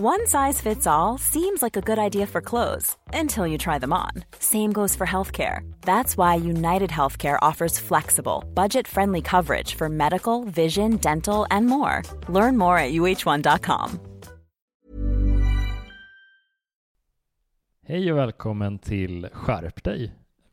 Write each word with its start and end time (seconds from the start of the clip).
One 0.00 0.26
size 0.26 0.60
fits 0.60 0.88
all 0.88 1.18
seems 1.18 1.62
like 1.62 1.76
a 1.76 1.80
good 1.80 2.00
idea 2.00 2.26
for 2.26 2.40
clothes 2.40 2.96
until 3.12 3.46
you 3.46 3.58
try 3.58 3.78
them 3.78 3.92
on. 3.92 4.10
Same 4.40 4.72
goes 4.72 4.96
for 4.96 5.06
healthcare. 5.06 5.60
That's 5.82 6.16
why 6.16 6.34
United 6.34 6.90
Healthcare 6.90 7.38
offers 7.42 7.78
flexible, 7.78 8.42
budget 8.54 8.88
friendly 8.88 9.22
coverage 9.22 9.76
for 9.76 9.88
medical, 9.88 10.44
vision, 10.44 10.96
dental, 10.96 11.46
and 11.50 11.66
more. 11.66 12.02
Learn 12.28 12.56
more 12.56 12.76
at 12.78 12.92
uh1.com. 12.92 13.90
Hej 17.86 18.12
och 18.12 18.18
välkommen 18.18 18.78
till 18.78 19.28
Skärp 19.32 19.84
dig. 19.84 20.12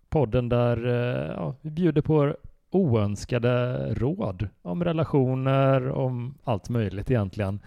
Podden 0.10 0.50
där 0.50 0.88
eh, 0.88 1.34
ja, 1.36 1.56
vi 1.62 1.70
bjuder 1.70 2.02
på 2.02 2.36
oönskade 2.72 3.86
råd 3.94 4.50
om 4.62 4.84
relationer, 4.84 5.90
om 5.90 6.38
allt 6.44 6.70
möjligt 6.70 7.12
egentligen. 7.12 7.60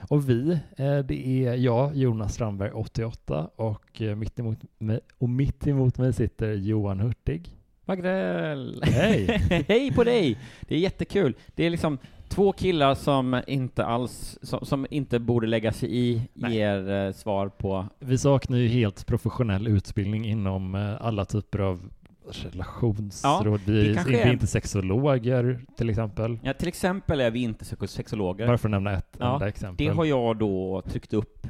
Och 0.00 0.30
vi, 0.30 0.50
eh, 0.76 0.98
det 0.98 1.26
är 1.46 1.54
jag, 1.54 1.96
Jonas 1.96 2.34
Strandberg, 2.34 2.70
88 2.70 3.50
och 3.56 4.02
eh, 4.02 4.16
mitt 4.16 4.38
emot 4.38 4.58
mig, 4.78 5.00
och 5.18 5.28
mitt 5.28 5.66
emot 5.66 5.98
mig 5.98 6.12
sitter 6.12 6.52
Johan 6.52 7.00
Hurtig. 7.00 7.54
Magrell! 7.84 8.82
Hej! 8.82 9.26
Hej 9.68 9.92
på 9.92 10.04
dig! 10.04 10.38
Det 10.60 10.74
är 10.74 10.78
jättekul. 10.78 11.34
Det 11.54 11.66
är 11.66 11.70
liksom 11.70 11.98
två 12.28 12.52
killar 12.52 12.94
som 12.94 13.42
inte 13.46 13.84
alls, 13.84 14.38
som, 14.42 14.66
som 14.66 14.86
inte 14.90 15.18
borde 15.18 15.46
lägga 15.46 15.72
sig 15.72 15.96
i, 15.96 16.22
Nej. 16.34 16.54
ger 16.54 16.90
eh, 16.90 17.12
svar 17.12 17.48
på... 17.48 17.86
Vi 17.98 18.18
saknar 18.18 18.58
ju 18.58 18.68
helt 18.68 19.06
professionell 19.06 19.66
utbildning 19.66 20.26
inom 20.26 20.74
eh, 20.74 20.96
alla 21.00 21.24
typer 21.24 21.58
av 21.58 21.90
relationsråd. 22.32 23.60
det 23.66 23.72
vi, 23.72 23.92
är 23.94 24.26
är- 24.26 24.32
inte 24.32 24.46
sexologer 24.46 25.60
till 25.76 25.90
exempel. 25.90 26.38
Ja, 26.42 26.52
till 26.52 26.68
exempel 26.68 27.20
är 27.20 27.30
vi 27.30 27.42
inte 27.42 27.64
sex- 27.64 27.92
sexologer. 27.92 28.46
Bara 28.46 28.58
för 28.58 28.68
att 28.68 28.70
nämna 28.70 28.92
ett 28.92 29.16
Ja, 29.18 29.32
enda 29.34 29.48
exempel. 29.48 29.86
Det 29.86 29.92
har 29.92 30.04
jag 30.04 30.36
då 30.38 30.82
tryckt 30.86 31.12
upp 31.14 31.46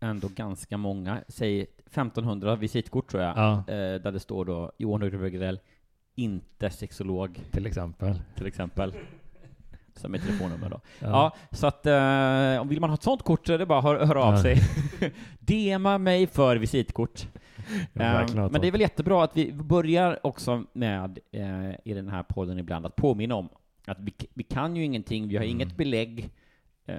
ändå 0.00 0.28
ganska 0.34 0.76
många, 0.76 1.18
säg 1.28 1.66
1500 1.86 2.56
visitkort 2.56 3.10
tror 3.10 3.22
jag, 3.22 3.36
Ja, 3.38 3.52
eh, 3.58 4.00
där 4.02 4.12
det 4.12 4.20
står 4.20 4.44
då 4.44 4.72
Johan 4.78 5.00
Rudbergrell, 5.02 5.60
inte 6.14 6.70
sexolog, 6.70 7.40
till 7.50 7.66
exempel. 7.66 8.20
till 8.36 8.46
exempel. 8.46 8.94
Som 9.96 10.14
är 10.14 10.18
telefonnummer 10.18 10.70
då. 10.70 10.80
Ja. 10.98 11.08
Ja, 11.08 11.36
så 11.56 11.66
att 11.66 11.86
eh, 11.86 12.60
om 12.60 12.68
vill 12.68 12.80
man 12.80 12.90
ha 12.90 12.94
ett 12.94 13.02
sånt 13.02 13.22
kort 13.22 13.46
så 13.46 13.52
är 13.52 13.58
det 13.58 13.66
bara 13.66 13.78
att 13.78 13.84
hör, 13.84 14.04
höra 14.06 14.22
av 14.24 14.34
Ja. 14.34 14.42
sig. 14.42 14.58
DMa 15.40 15.98
mig 15.98 16.26
för 16.26 16.56
visitkort. 16.56 17.26
Eh, 17.94 18.20
ett 18.20 18.34
men 18.34 18.52
det 18.60 18.66
är 18.66 18.72
väl 18.72 18.80
jättebra 18.80 19.24
att 19.24 19.36
vi 19.36 19.52
börjar 19.52 20.26
också 20.26 20.64
med 20.72 21.18
eh, 21.32 21.70
i 21.84 21.94
den 21.94 22.08
här 22.08 22.22
podden 22.22 22.58
ibland 22.58 22.86
att 22.86 22.96
påminna 22.96 23.34
om 23.34 23.48
att 23.86 23.98
vi, 24.00 24.14
vi 24.34 24.42
kan 24.42 24.76
ju 24.76 24.84
ingenting, 24.84 25.28
vi 25.28 25.36
har 25.36 25.44
Mm. 25.44 25.56
inget 25.56 25.76
belägg. 25.76 26.20
Eh, 26.86 26.94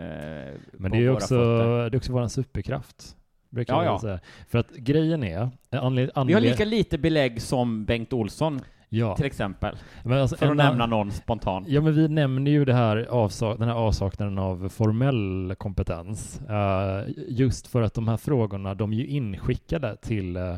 Men 0.73 0.91
det 0.91 0.97
är 0.97 1.01
ju 1.01 1.09
också, 1.09 1.27
fötter. 1.27 1.89
det 1.89 1.95
är 1.95 1.97
också 1.97 2.13
vår 2.13 2.27
superkraft. 2.27 3.15
Brukar 3.49 3.73
Ja, 3.73 3.83
ja. 3.85 3.99
säga. 3.99 4.19
För 4.47 4.57
att 4.57 4.71
grejen 4.71 5.23
är, 5.23 5.49
anled, 5.71 6.05
Vi 6.05 6.11
har 6.15 6.21
anled, 6.21 6.43
lika 6.43 6.65
lite 6.65 6.97
belägg 6.97 7.41
som 7.41 7.85
Bengt 7.85 8.13
Olsson, 8.13 8.59
ja, 8.93 9.15
till 9.15 9.25
exempel. 9.25 9.75
men 10.03 10.21
alltså, 10.21 10.35
För 10.35 10.51
att 10.51 10.57
nämna 10.57 10.85
någon 10.85 11.11
spontant. 11.11 11.67
Ja, 11.67 11.81
men 11.81 11.93
vi 11.95 12.07
nämner 12.07 12.51
ju 12.51 12.65
det 12.65 12.73
här 12.73 12.97
avsak 13.09 13.59
den 13.59 13.67
här 13.67 13.75
avsaknaden 13.75 14.37
av 14.39 14.69
formell 14.69 15.55
kompetens. 15.57 16.41
eh, 16.41 17.03
just 17.27 17.67
för 17.67 17.81
att 17.81 17.93
de 17.93 18.07
här 18.07 18.17
frågorna, 18.17 18.73
de 18.75 18.93
är 18.93 18.97
ju 18.97 19.07
inskickade 19.07 19.95
till 19.95 20.35
eh, 20.37 20.55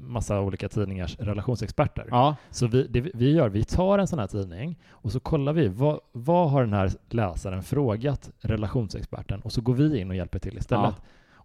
massa 0.00 0.40
olika 0.40 0.68
tidningars 0.68 1.18
relationsexperter. 1.18 2.06
Ja, 2.10 2.36
Så 2.50 2.66
vi, 2.66 2.86
det 2.86 3.00
vi 3.00 3.32
gör, 3.32 3.48
vi 3.48 3.64
tar 3.64 3.98
en 3.98 4.06
sån 4.06 4.18
här 4.18 4.26
tidning 4.26 4.78
och 4.90 5.12
så 5.12 5.20
kollar 5.20 5.52
vi 5.52 5.68
vad, 5.68 6.00
vad 6.12 6.50
har 6.50 6.64
den 6.64 6.72
här 6.72 6.90
läsaren 7.10 7.62
frågat 7.62 8.30
relationsexperten 8.40 9.40
och 9.40 9.52
så 9.52 9.60
går 9.60 9.74
vi 9.74 9.98
in 10.00 10.10
och 10.10 10.16
hjälper 10.16 10.38
till 10.38 10.58
istället. 10.58 10.94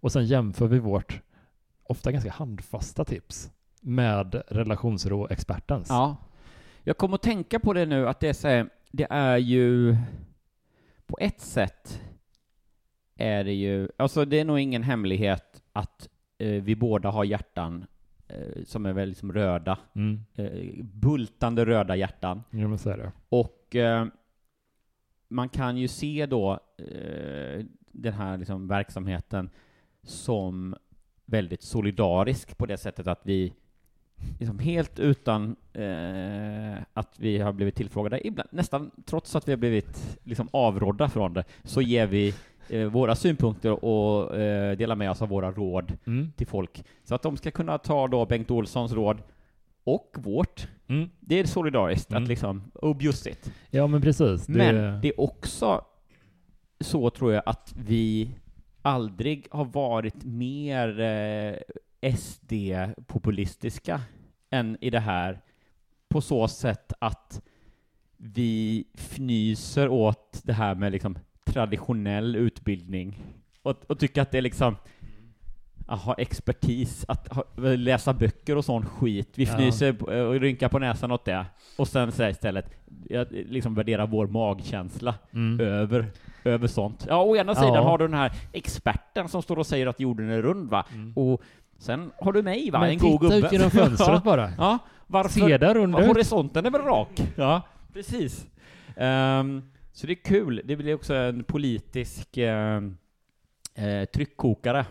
Och 0.01 0.11
sen 0.11 0.25
jämför 0.25 0.67
vi 0.67 0.79
vårt 0.79 1.21
ofta 1.83 2.11
ganska 2.11 2.31
handfasta 2.31 3.05
tips 3.05 3.51
med 3.79 4.41
relationsrå-expertens. 4.47 5.85
ja. 5.89 6.15
Jag 6.83 6.97
kommer 6.97 7.15
att 7.15 7.21
tänka 7.21 7.59
på 7.59 7.73
det 7.73 7.85
nu, 7.85 8.07
att 8.07 8.19
det 8.19 8.29
är 8.29 8.33
så 8.33 8.47
här, 8.47 8.69
det 8.91 9.07
är 9.09 9.37
ju 9.37 9.95
på 11.05 11.17
ett 11.21 11.41
sätt 11.41 12.01
är 13.15 13.43
det 13.43 13.53
ju, 13.53 13.89
alltså 13.97 14.25
det 14.25 14.39
är 14.39 14.45
nog 14.45 14.59
ingen 14.59 14.83
hemlighet 14.83 15.63
att 15.73 16.09
eh, 16.37 16.47
vi 16.63 16.75
båda 16.75 17.09
har 17.09 17.23
hjärtan 17.23 17.85
eh, 18.27 18.63
som 18.65 18.85
är 18.85 18.93
väldigt 18.93 19.17
liksom 19.17 19.33
röda, 19.33 19.77
Mm. 19.95 20.19
eh, 20.35 20.83
bultande 20.85 21.65
röda 21.65 21.95
hjärtan. 21.95 22.43
Jo, 22.51 22.67
men 22.67 22.77
så 22.77 22.89
är 22.89 22.97
det. 22.97 23.11
Och 23.29 23.75
eh, 23.75 24.05
man 25.27 25.49
kan 25.49 25.77
ju 25.77 25.87
se 25.87 26.25
då 26.25 26.59
eh, 26.77 27.65
den 27.91 28.13
här 28.13 28.37
liksom 28.37 28.67
verksamheten 28.67 29.49
som 30.03 30.75
väldigt 31.25 31.61
solidarisk 31.63 32.57
på 32.57 32.65
det 32.65 32.77
sättet 32.77 33.07
att 33.07 33.21
vi 33.23 33.53
liksom 34.39 34.59
helt 34.59 34.99
utan 34.99 35.55
eh, 35.73 36.81
att 36.93 37.13
vi 37.19 37.37
har 37.39 37.53
blivit 37.53 37.75
tillfrågade, 37.75 38.27
ibland, 38.27 38.49
nästan 38.51 38.91
trots 39.05 39.35
att 39.35 39.47
vi 39.47 39.51
har 39.51 39.57
blivit 39.57 40.19
liksom 40.23 40.49
avrådda 40.53 41.09
från 41.09 41.33
det, 41.33 41.43
så 41.63 41.81
ger 41.81 42.07
vi 42.07 42.33
eh, 42.69 42.83
våra 42.85 43.15
synpunkter 43.15 43.85
och 43.85 44.37
eh, 44.37 44.77
delar 44.77 44.95
med 44.95 45.11
oss 45.11 45.21
av 45.21 45.29
våra 45.29 45.51
råd 45.51 45.97
Mm. 46.05 46.31
till 46.35 46.47
folk. 46.47 46.83
Så 47.03 47.15
att 47.15 47.21
de 47.21 47.37
ska 47.37 47.51
kunna 47.51 47.77
ta 47.77 48.07
då 48.07 48.25
Bengt 48.25 48.51
Olssons 48.51 48.91
råd 48.93 49.21
och 49.83 50.15
vårt. 50.19 50.67
Mm. 50.87 51.09
Det 51.19 51.39
är 51.39 51.45
solidariskt 51.45 52.11
Mm. 52.11 52.23
att 52.23 52.29
liksom, 52.29 52.71
och 52.73 52.95
bjussigt. 52.95 53.51
Ja, 53.69 53.87
men 53.87 54.01
precis. 54.01 54.45
Det, 54.45 54.53
Men 54.53 55.01
det 55.01 55.07
är 55.07 55.19
också 55.21 55.81
så 56.79 57.09
tror 57.09 57.33
jag 57.33 57.43
att 57.45 57.75
vi 57.85 58.29
aldrig 58.81 59.47
har 59.51 59.65
varit 59.65 60.25
mer 60.25 60.99
eh, 60.99 61.55
SD-populistiska 62.01 64.01
än 64.49 64.77
i 64.81 64.89
det 64.89 64.99
här 64.99 65.41
på 66.09 66.21
så 66.21 66.47
sätt 66.47 66.93
att 66.99 67.41
vi 68.17 68.85
fnyser 68.97 69.89
åt 69.89 70.41
det 70.43 70.53
här 70.53 70.75
med 70.75 70.91
liksom 70.91 71.17
traditionell 71.45 72.35
utbildning 72.35 73.23
och, 73.61 73.75
och 73.87 73.99
tycker 73.99 74.21
att 74.21 74.31
det 74.31 74.37
är 74.37 74.41
liksom 74.41 74.75
att 75.87 75.99
ha 76.01 76.13
expertis, 76.13 77.05
att 77.07 77.27
ha, 77.33 77.43
läsa 77.75 78.13
böcker 78.13 78.55
och 78.55 78.65
sån 78.65 78.85
skit. 78.85 79.29
Vi 79.35 79.43
Ja. 79.43 79.53
fnyser 79.53 79.93
på- 79.93 80.05
och 80.05 80.39
rynkar 80.39 80.69
på 80.69 80.79
näsan 80.79 81.11
åt 81.11 81.25
det. 81.25 81.45
Och 81.77 81.87
sen 81.87 82.11
här 82.17 82.29
istället, 82.29 82.65
jag 83.09 83.27
liksom 83.31 83.75
värderar 83.75 84.07
vår 84.07 84.27
magkänsla 84.27 85.15
Mm. 85.33 85.59
över, 85.59 86.05
över 86.43 86.67
sånt. 86.67 87.05
Ja, 87.09 87.23
å 87.23 87.35
ena 87.35 87.55
sidan 87.55 87.73
Ja. 87.73 87.81
har 87.81 87.97
du 87.97 88.07
den 88.07 88.17
här 88.17 88.31
experten 88.53 89.29
som 89.29 89.41
står 89.41 89.59
och 89.59 89.67
säger 89.67 89.87
att 89.87 89.99
jorden 89.99 90.29
är 90.29 90.41
rund, 90.41 90.69
va? 90.69 90.85
Mm. 90.93 91.13
Och 91.15 91.41
sen 91.79 92.11
har 92.19 92.31
du 92.33 92.41
mig, 92.41 92.71
va? 92.71 92.79
Men 92.79 92.89
en 92.89 92.97
god 92.97 93.21
titta 93.21 93.33
gubbe. 93.35 93.47
ut 93.47 93.51
genom 93.53 93.71
fönstret 93.71 94.09
ja, 94.13 94.21
bara. 94.25 94.51
ja, 94.57 94.77
varför? 95.07 95.29
Se 95.39 95.57
där 95.57 95.77
under. 95.77 96.07
Horisonten 96.07 96.65
är 96.65 96.71
väl 96.71 96.81
rak? 96.81 97.21
Ja, 97.35 97.61
precis. 97.93 98.45
Ehm, 98.97 99.61
så 99.91 100.07
det 100.07 100.13
är 100.13 100.23
kul. 100.23 100.61
Det 100.65 100.75
blir 100.75 100.95
också 100.95 101.13
en 101.13 101.43
politisk 101.43 102.37
ehm, 102.37 102.97
eh, 103.75 104.05
tryckkokare. 104.05 104.85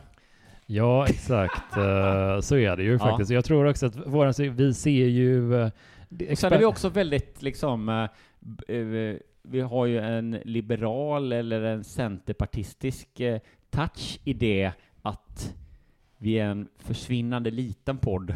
Ja, 0.67 1.06
exakt. 1.08 1.76
Eh, 1.76 2.40
så 2.40 2.56
är 2.56 2.76
det 2.76 2.82
ju 2.82 2.93
Ja. 2.93 2.99
faktiskt. 2.99 3.31
Jag 3.31 3.44
tror 3.44 3.67
också 3.67 3.87
att 3.87 4.06
våran, 4.06 4.32
vi 4.38 4.75
ser 4.75 4.91
ju... 5.06 5.50
det- 6.08 6.31
Och 6.32 6.38
sen 6.38 6.52
är 6.52 6.58
vi 6.58 6.64
också 6.64 6.88
väldigt 6.88 7.43
liksom 7.43 8.08
vi 9.43 9.61
har 9.61 9.87
ju 9.87 9.99
en 9.99 10.31
liberal 10.44 11.32
eller 11.32 11.62
en 11.62 11.84
centerpartistisk 11.84 13.08
touch 13.70 14.20
i 14.25 14.32
det 14.32 14.73
att 15.02 15.55
vi 16.19 16.38
är 16.38 16.44
en 16.47 16.69
försvinnande 16.79 17.50
liten 17.50 17.99
podd. 17.99 18.35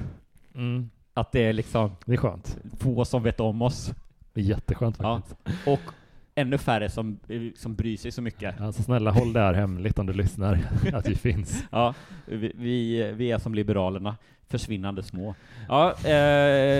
Mm. 0.54 0.90
Att 1.14 1.32
det 1.32 1.40
är 1.44 1.52
liksom 1.52 1.90
Det 2.04 2.12
är 2.12 2.16
skönt. 2.16 2.58
få 2.78 3.04
som 3.04 3.22
vet 3.22 3.40
om 3.40 3.62
oss. 3.62 3.92
Det 4.32 4.40
är 4.40 4.44
jätteskönt 4.44 4.96
Ja. 5.00 5.16
faktiskt. 5.20 5.66
Och 5.68 5.80
ännu 6.34 6.58
färre 6.58 6.90
som, 6.90 7.18
eh, 7.28 7.40
som 7.56 7.74
bryr 7.74 7.96
sig 7.96 8.10
så 8.12 8.22
mycket. 8.22 8.60
Alltså 8.60 8.82
snälla 8.82 9.10
håll 9.10 9.32
det 9.32 9.40
här 9.40 9.54
hemligt 9.54 9.98
om 9.98 10.06
du 10.06 10.12
lyssnar, 10.12 10.58
att 10.92 11.08
vi 11.08 11.14
finns. 11.14 11.64
Ja, 11.70 11.94
vi, 12.26 12.52
vi, 12.56 13.12
vi 13.12 13.30
är 13.30 13.38
som 13.38 13.54
Liberalerna, 13.54 14.16
försvinnande 14.48 15.02
små. 15.02 15.34
Ja, 15.68 15.90
eh, 15.90 15.94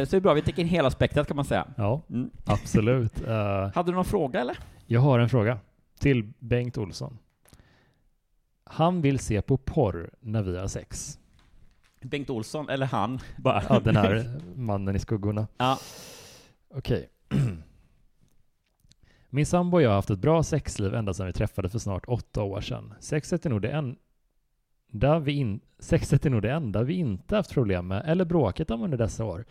så 0.05 0.11
det 0.11 0.15
är 0.17 0.21
bra, 0.21 0.35
vi 0.35 0.43
täcker 0.43 0.63
in 0.63 0.69
hela 0.69 0.91
spektrat 0.91 1.27
kan 1.27 1.37
man 1.37 1.45
säga. 1.45 1.67
Ja, 1.77 2.03
Mm. 2.11 2.31
absolut. 2.45 3.21
Eh, 3.29 3.71
Hade 3.75 3.91
du 3.91 3.95
någon 3.95 4.05
fråga 4.05 4.41
eller? 4.41 4.59
jag 4.87 5.01
har 5.01 5.19
en 5.19 5.29
fråga 5.29 5.59
till 6.01 6.33
Bengt 6.39 6.79
Olsson. 6.79 7.19
Han 8.73 9.01
vill 9.01 9.19
se 9.19 9.43
på 9.43 9.57
porr 9.57 10.11
när 10.21 10.43
vi 10.43 10.59
har 10.59 10.67
sex. 10.67 11.19
Bengt 12.01 12.31
Olsson, 12.31 12.69
eller 12.69 12.87
han, 12.87 13.19
bara. 13.37 13.63
Ja, 13.69 13.81
den 13.81 13.97
här 13.97 14.41
mannen 14.57 14.97
i 14.97 14.99
skuggorna. 14.99 15.47
Ja. 15.59 15.79
Okej. 16.75 17.09
Min 19.31 19.47
sambo 19.47 19.77
och 19.77 19.83
jag 19.83 19.89
har 19.91 19.95
haft 19.95 20.11
ett 20.11 20.19
bra 20.19 20.43
sexliv 20.43 20.95
ända 20.95 21.15
sedan 21.15 21.27
vi 21.27 21.33
träffades 21.33 21.73
för 21.73 21.79
snart 21.79 22.05
åtta 22.09 22.43
år 22.43 22.61
sedan. 22.61 22.95
Sexet 23.01 23.47
är 23.47 23.51
nog 23.51 23.63
det 23.63 23.71
enda 24.93 25.19
vi, 25.19 25.33
in, 25.33 25.61
sexet 25.79 26.27
är 26.27 26.31
nog 26.31 26.43
det 26.43 26.51
enda 26.53 26.83
vi 26.83 26.95
inte 26.95 27.37
haft 27.37 27.51
problem 27.53 27.87
med 27.89 28.03
eller 28.07 28.25
bråkat 28.25 28.71
om 28.71 28.83
under 28.83 28.99
dessa 28.99 29.25
år. 29.25 29.45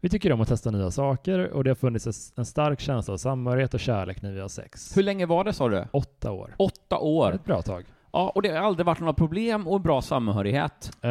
Vi 0.00 0.08
tycker 0.08 0.32
om 0.32 0.40
att 0.40 0.48
testa 0.48 0.70
nya 0.70 0.90
saker 0.90 1.38
och 1.50 1.64
det 1.64 1.70
har 1.70 1.74
funnits 1.74 2.32
en- 2.36 2.46
stark 2.46 2.80
känsla 2.80 3.14
av 3.14 3.18
samhörighet 3.18 3.74
och 3.74 3.80
kärlek 3.80 4.22
när 4.22 4.32
vi 4.32 4.40
har 4.40 4.48
sex. 4.48 4.96
Hur 4.96 5.02
länge 5.02 5.26
var 5.26 5.44
det 5.44 5.52
sa 5.52 5.68
du? 5.68 5.84
Åtta 5.92 6.30
år. 6.32 6.54
Åtta 6.58 6.98
år. 6.98 7.32
Ett 7.32 7.44
bra 7.44 7.62
tag. 7.62 7.84
Ja, 8.12 8.32
och 8.34 8.42
det 8.42 8.48
har 8.48 8.56
aldrig 8.56 8.86
varit 8.86 9.00
några 9.00 9.12
problem 9.12 9.68
och 9.68 9.80
bra 9.80 10.02
samhörighet. 10.02 10.90
Eh, 11.02 11.10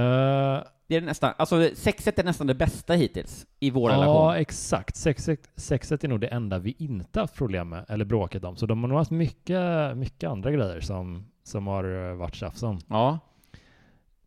Det 0.88 0.96
är 0.96 1.02
nästan, 1.02 1.34
alltså 1.38 1.70
sexet 1.76 2.20
är 2.20 2.24
nästan 2.24 2.48
det 2.48 2.56
bästa 2.56 2.94
hittills 2.94 3.46
i 3.60 3.70
vår 3.72 3.92
ja, 3.92 3.98
relation. 3.98 4.36
exakt. 4.36 4.96
Sexet, 4.96 5.50
sexet 5.56 6.04
är 6.04 6.08
nog 6.08 6.20
det 6.20 6.28
enda 6.28 6.60
vi 6.60 6.76
inte 6.78 7.20
haft 7.20 7.36
problem 7.36 7.70
med 7.70 7.86
eller 7.88 8.06
bråkat 8.06 8.44
om. 8.44 8.56
Så 8.56 8.66
de 8.66 8.84
har 8.84 8.88
nog 8.88 8.98
haft 8.98 9.12
mycket, 9.12 9.98
mycket 9.98 10.30
andra 10.30 10.52
grejer 10.52 10.82
som, 10.82 11.26
som 11.44 11.68
har 11.68 12.10
eh, 12.10 12.16
varit 12.16 12.36
tjafs 12.36 12.64
om. 12.64 12.80
Ja. 12.88 13.20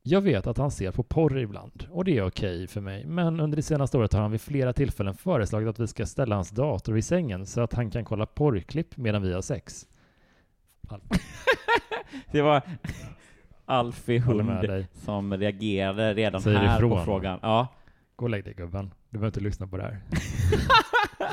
Jag 0.04 0.20
vet 0.20 0.46
att 0.46 0.58
han 0.58 0.70
ser 0.70 0.90
på 0.90 1.02
porr 1.02 1.38
ibland 1.38 1.86
och 1.90 2.04
det 2.04 2.18
är 2.18 2.26
okej 2.26 2.66
för 2.66 2.80
mig. 2.80 3.04
Men 3.06 3.40
under 3.40 3.56
det 3.56 3.62
senaste 3.62 3.98
året 3.98 4.12
har 4.12 4.20
han 4.20 4.30
vid 4.30 4.40
flera 4.40 4.72
tillfällen 4.72 5.14
föreslagit 5.14 5.68
att 5.68 5.78
vi 5.78 5.86
ska 5.86 6.06
ställa 6.06 6.34
hans 6.34 6.50
dator 6.50 6.98
i 6.98 7.02
sängen 7.02 7.46
så 7.46 7.60
att 7.60 7.72
han 7.74 7.90
kan 7.90 8.04
kolla 8.04 8.26
porrklipp 8.26 8.96
medan 8.96 9.22
vi 9.22 9.32
har 9.32 9.42
sex. 9.42 9.86
Det 12.32 12.42
var 12.42 12.62
Alfie 13.66 14.20
Hund 14.20 14.86
som 14.94 15.36
reagerade 15.36 16.14
redan 16.14 16.40
Säger 16.40 16.58
här 16.58 16.80
på 16.80 16.86
ifrån. 16.86 17.04
frågan. 17.04 17.38
Ja. 17.42 17.66
Gå 18.16 18.24
och 18.24 18.30
lägg 18.30 18.44
dig 18.44 18.54
gubben. 18.54 18.94
Du 19.10 19.18
behöver 19.18 19.26
inte 19.28 19.40
lyssna 19.40 19.66
på 19.66 19.76
det 19.76 19.82
här. 19.82 20.00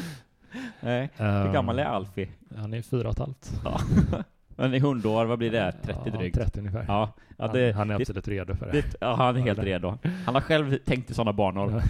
Nej. 0.80 1.10
Hur 1.18 1.26
Ehm, 1.26 1.54
gammal 1.54 1.80
är 1.80 1.86
Alfie? 1.86 2.30
Han 2.58 2.74
är 2.74 2.82
fyra 2.82 3.08
och 3.08 3.14
ett 3.14 3.20
halvt. 3.20 3.52
Ja. 3.64 3.80
Men 4.56 4.74
i 4.74 4.80
hundår, 4.80 5.26
vad 5.26 5.38
blir 5.38 5.52
det? 5.52 5.72
30 5.84 6.02
ja, 6.06 6.12
drygt? 6.12 6.36
30 6.38 6.60
ungefär. 6.60 6.86
Ja, 6.88 7.14
ja 7.38 7.48
det, 7.48 7.66
han, 7.72 7.76
han 7.78 7.90
är 7.92 7.94
det, 7.98 8.02
absolut 8.02 8.28
redo 8.28 8.56
för 8.56 8.66
det. 8.66 8.72
det, 8.72 8.96
ja, 9.02 9.16
han 9.16 9.36
är 9.38 9.42
helt 9.42 9.60
redo. 9.60 9.98
Han 10.26 10.36
har 10.36 10.42
själv 10.42 10.78
tänkt 10.78 11.12
i 11.12 11.14
sådana 11.14 11.34
banor. 11.34 11.82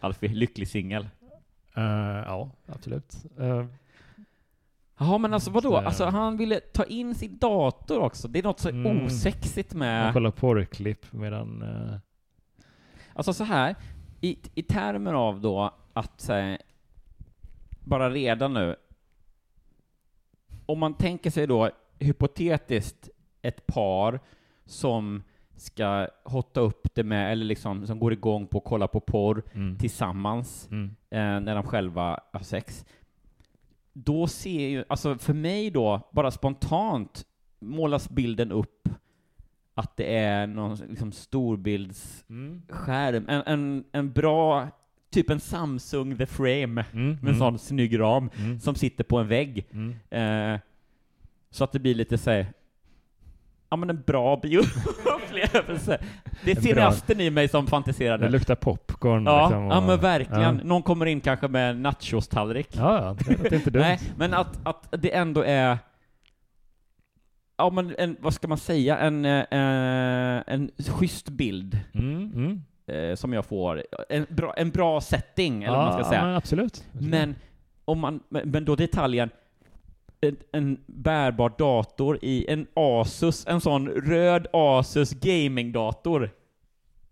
Alfie, 0.00 0.28
lycklig 0.28 0.68
singel. 0.68 1.08
Eh, 1.76 1.82
ja, 2.26 2.50
absolut. 2.66 3.16
Eh, 3.38 3.64
Jaha, 4.98 5.18
men 5.18 5.34
alltså 5.34 5.50
vadå? 5.50 5.70
Så- 5.70 5.76
Alltså 5.76 6.04
han 6.04 6.36
ville 6.36 6.60
ta 6.60 6.84
in 6.84 7.14
sin 7.14 7.38
dator 7.38 8.00
också. 8.00 8.28
Det 8.28 8.38
är 8.38 8.42
något 8.42 8.60
så 8.60 8.68
Mm. 8.68 9.06
osexigt 9.06 9.72
han 9.72 9.78
med... 9.78 10.12
kollar 10.12 10.30
porrklipp 10.30 11.12
medan... 11.12 11.62
eh, 11.62 11.96
Alltså 13.14 13.32
så 13.32 13.44
här, 13.44 13.74
i, 14.20 14.38
i 14.54 14.62
termer 14.62 15.12
av 15.14 15.40
då 15.40 15.74
att 15.92 16.20
säga, 16.20 16.58
bara 17.84 18.10
redan 18.10 18.54
nu, 18.54 18.76
om 20.66 20.78
man 20.78 20.94
tänker 20.94 21.30
sig 21.30 21.46
då 21.46 21.70
hypotetiskt 21.98 23.08
ett 23.42 23.66
par 23.66 24.20
som 24.64 25.22
ska 25.56 26.08
hotta 26.24 26.60
upp 26.60 26.88
det 26.94 27.04
med, 27.04 27.32
eller 27.32 27.44
liksom 27.44 27.86
som 27.86 27.98
går 27.98 28.12
igång 28.12 28.46
på 28.46 28.58
att 28.58 28.64
kolla 28.64 28.88
på 28.88 29.00
porr 29.00 29.42
mm, 29.54 29.78
tillsammans 29.78 30.68
mm, 30.70 30.86
eh, 31.10 31.40
när 31.40 31.54
de 31.54 31.62
själva 31.64 32.20
har 32.32 32.40
sex. 32.40 32.84
Då 34.04 34.26
ser 34.26 34.68
ju, 34.68 34.84
alltså 34.88 35.18
för 35.18 35.34
mig 35.34 35.70
då, 35.70 36.08
bara 36.12 36.30
spontant 36.30 37.26
målas 37.60 38.10
bilden 38.10 38.52
upp 38.52 38.88
att 39.74 39.96
det 39.96 40.16
är 40.16 40.46
någon 40.46 40.76
liksom 40.76 41.12
storbilds 41.12 42.24
mm, 42.28 42.62
en, 43.28 43.42
en, 43.46 43.84
en 43.92 44.12
bra, 44.12 44.68
typ 45.10 45.30
en 45.30 45.40
Samsung 45.40 46.16
The 46.16 46.26
Frame, 46.26 46.84
mm, 46.92 47.08
med 47.08 47.18
en 47.22 47.28
mm, 47.28 47.38
sån 47.38 47.58
snygg 47.58 47.98
ram, 47.98 48.30
mm, 48.38 48.60
som 48.60 48.74
sitter 48.74 49.04
på 49.04 49.18
en 49.18 49.28
vägg. 49.28 49.66
mm. 49.70 49.94
Eh, 50.10 50.60
så 51.50 51.64
att 51.64 51.72
det 51.72 51.78
blir 51.78 51.94
lite 51.94 52.18
såhär, 52.18 52.46
ja 53.70 53.76
men 53.76 53.90
en 53.90 54.02
bra 54.06 54.36
bioupplevelse. 54.36 56.00
Det 56.44 56.50
är 56.50 56.56
En 56.56 56.62
cineasten 56.62 57.20
i 57.20 57.30
mig 57.30 57.48
som 57.48 57.66
fantiserade. 57.66 58.24
Det 58.26 58.30
luktar 58.30 58.54
popcorn. 58.54 59.26
Ja, 59.26 59.46
liksom, 59.48 59.64
ja 59.66 59.76
och- 59.78 59.82
men 59.82 60.00
verkligen. 60.00 60.42
Ja, 60.42 60.64
Någon 60.64 60.82
kommer 60.82 61.06
in 61.06 61.20
kanske 61.20 61.48
med 61.48 61.70
en 61.70 61.82
nachos-tallrik. 61.82 62.68
ja, 62.72 63.02
ja, 63.02 63.16
det 63.38 63.52
är 63.52 63.54
inte 63.54 63.70
dumt. 63.70 63.82
Nej, 63.82 64.00
men 64.16 64.34
att, 64.34 64.66
att 64.66 64.88
det 65.02 65.14
ändå 65.14 65.42
är 65.42 65.78
Ja 67.60 67.70
men 67.70 67.94
en, 67.98 68.16
vad 68.20 68.34
ska 68.34 68.48
man 68.48 68.58
säga, 68.58 68.98
en, 68.98 69.24
eh, 69.24 69.44
en 70.46 70.70
schysst 70.88 71.28
bild 71.28 71.78
Mm, 71.94 72.32
mm. 72.34 72.62
eh, 73.10 73.14
som 73.16 73.32
jag 73.32 73.44
får. 73.46 73.82
En 74.08 74.26
bra, 74.28 74.54
en 74.56 74.70
bra 74.70 75.00
setting, 75.00 75.62
eller 75.64 75.76
vad 75.76 75.84
man 75.84 75.92
ska 75.92 76.02
Ja, 76.02 76.08
säga. 76.08 76.24
men 76.24 76.34
absolut. 76.36 76.84
Men, 76.92 77.34
om 77.84 77.98
man, 78.00 78.20
men 78.28 78.50
men 78.50 78.64
då 78.64 78.76
detaljen, 78.76 79.30
en, 80.20 80.36
en 80.52 80.80
bärbar 80.86 81.52
dator 81.58 82.18
i 82.22 82.50
en 82.50 82.66
Asus, 82.74 83.46
en 83.46 83.60
sån 83.60 83.88
röd 83.88 84.46
Asus 84.52 85.10
gamingdator. 85.10 86.30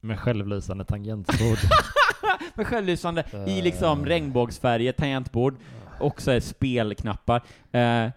Med 0.00 0.18
självlysande 0.18 0.84
tangentbord. 0.84 1.58
Med 2.54 2.66
självlysande 2.66 3.24
i 3.46 3.58
Eh. 3.58 3.64
liksom 3.64 4.06
regnbågsfärger, 4.06 4.92
tangentbord, 4.92 5.56
och 6.00 6.22
så 6.22 6.30
är 6.30 6.40
spelknappar. 6.40 7.42
Eh, 7.72 8.10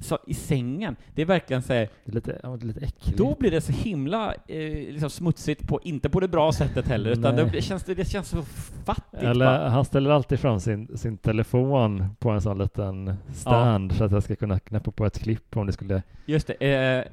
så 0.00 0.18
i 0.26 0.34
sängen, 0.34 0.96
det 1.14 1.22
är 1.22 1.26
verkligen 1.26 1.62
så 1.62 1.72
här, 1.72 1.88
Det 2.04 2.10
är 2.10 2.14
lite, 2.14 2.40
ja, 2.42 2.48
det 2.48 2.64
är 2.64 2.66
lite 2.66 2.80
äckligt. 2.80 3.18
då 3.18 3.36
blir 3.40 3.50
det 3.50 3.60
så 3.60 3.72
himla 3.72 4.34
eh, 4.48 4.58
liksom 4.70 5.10
smutsigt, 5.10 5.68
på, 5.68 5.80
inte 5.82 6.08
på 6.08 6.20
det 6.20 6.28
bra 6.28 6.52
sättet 6.52 6.88
heller, 6.88 7.10
utan 7.10 7.36
det, 7.36 7.44
det, 7.44 7.62
känns, 7.62 7.84
det 7.84 8.08
känns 8.08 8.28
så 8.28 8.42
fattigt. 8.84 9.22
Eller 9.22 9.68
han 9.68 9.84
ställer 9.84 10.10
alltid 10.10 10.40
fram 10.40 10.60
sin, 10.60 10.98
sin 10.98 11.18
telefon 11.18 12.04
på 12.18 12.30
en 12.30 12.40
sån 12.40 12.58
liten 12.58 13.14
stand 13.32 13.92
så 13.92 14.04
att 14.04 14.12
jag 14.12 14.22
ska 14.22 14.36
kunna 14.36 14.58
knäppa 14.58 14.90
på 14.90 15.06
ett 15.06 15.18
klipp 15.18 15.56
om 15.56 15.66
det 15.66 15.72
skulle... 15.72 16.02
Just 16.26 16.46
det, 16.46 16.54
eh, 16.54 17.04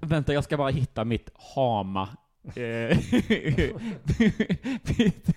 vänta 0.00 0.32
jag 0.32 0.44
ska 0.44 0.56
bara 0.56 0.70
hitta 0.70 1.04
mitt 1.04 1.30
Hama 1.54 2.08
eh, 2.44 2.98
mitt 4.98 5.36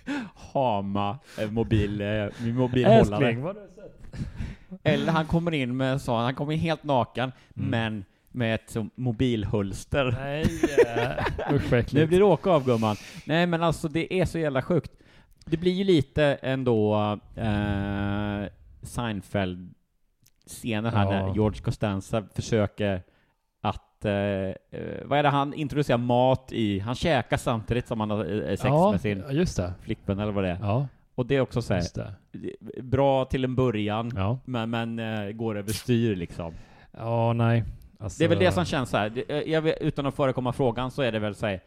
Hama 0.54 1.20
eh, 1.40 1.52
mobil, 1.52 2.02
eh, 2.02 2.26
min 2.44 2.56
mobilhållare. 2.56 3.36
vad 3.36 3.56
har 3.56 3.64
du 3.64 3.70
sett? 3.76 3.94
Eller 4.84 5.12
han 5.12 5.26
kommer 5.26 5.54
in 5.54 5.78
med 5.78 6.02
sån, 6.02 6.24
han 6.24 6.36
kommer 6.36 6.54
in 6.54 6.60
helt 6.60 6.84
naken, 6.84 7.32
Mm. 7.56 7.70
men 7.70 8.06
med 8.32 8.56
ett 8.56 8.70
så, 8.70 8.88
mobilhölster. 8.96 10.12
Nej, 10.20 10.44
uh, 11.78 11.84
Nu 11.94 12.08
blir 12.08 12.20
det 12.20 12.26
åka 12.26 12.50
av 12.50 12.66
gumman. 12.66 12.96
Nej 13.26 13.46
men 13.48 13.64
alltså 13.64 13.88
det 13.88 14.14
är 14.14 14.26
så 14.26 14.40
jävla 14.40 14.62
sjukt. 14.62 14.92
Det 15.46 15.58
blir 15.58 15.72
ju 15.72 15.84
lite 15.84 16.24
ändå 16.42 16.96
eh, 17.36 18.46
Seinfeld-scenen 18.82 20.94
här 20.94 21.04
Ja. 21.04 21.10
när 21.12 21.34
George 21.34 21.62
Costanza 21.62 22.24
försöker 22.36 23.02
att, 23.62 24.06
eh, 24.06 24.12
eh, 24.14 24.54
vad 25.06 25.20
är 25.20 25.24
det 25.24 25.30
han 25.30 25.54
introducerar 25.54 25.98
mat 25.98 26.50
i? 26.52 26.80
Han 26.80 26.96
käkar 26.96 27.38
samtidigt 27.38 27.88
som 27.88 28.00
han 28.00 28.10
har 28.12 28.26
eh, 28.42 28.48
sex 28.50 28.64
ja, 28.64 28.92
med 28.92 29.02
sin 29.02 29.24
just 29.32 29.58
det. 29.58 29.74
flickvän 29.82 30.20
eller 30.20 30.32
vad 30.32 30.44
det 30.44 30.50
är. 30.50 30.58
Ja, 30.62 30.88
Och 31.18 31.26
det 31.26 31.36
är 31.36 31.42
också 31.42 31.62
så 31.62 31.74
här, 31.74 32.14
bra 32.82 33.26
till 33.26 33.44
en 33.44 33.56
början, 33.56 34.12
Ja, 34.16 34.40
men, 34.46 34.70
men 34.70 35.00
eh, 35.00 35.32
går 35.32 35.58
överstyr 35.58 36.16
liksom. 36.16 36.54
ja 36.92 37.34
nej. 37.34 37.64
Alltså, 38.00 38.20
Det 38.20 38.26
är 38.26 38.30
väl 38.30 38.40
det 38.40 38.52
som 38.52 38.66
känns 38.66 38.90
så 38.90 38.98
här. 38.98 39.24
Eh, 39.28 39.38
Jag 39.38 39.62
vet, 39.62 39.82
utan 39.82 40.06
att 40.06 40.16
förekomma 40.16 40.54
frågan 40.54 40.92
så 40.92 41.02
är 41.02 41.12
det 41.12 41.20
väl 41.20 41.36
så 41.36 41.46
här, 41.46 41.60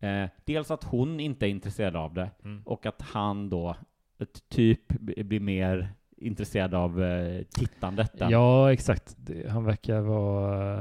eh, 0.00 0.28
dels 0.44 0.70
att 0.70 0.84
hon 0.84 1.20
inte 1.20 1.46
är 1.46 1.48
intresserad 1.50 1.96
av 1.96 2.14
det, 2.14 2.30
Mm. 2.44 2.62
och 2.64 2.86
att 2.86 3.02
han 3.02 3.50
då 3.50 3.76
ett 4.18 4.48
typ 4.48 4.88
blir 4.88 5.40
mer 5.40 5.88
intresserad 6.16 6.74
av 6.74 7.02
eh, 7.02 7.42
tittandet. 7.42 8.20
än- 8.20 8.30
Ja, 8.30 8.72
exakt. 8.72 9.16
Det, 9.18 9.50
han 9.50 9.64
verkar 9.64 10.00
vara... 10.00 10.80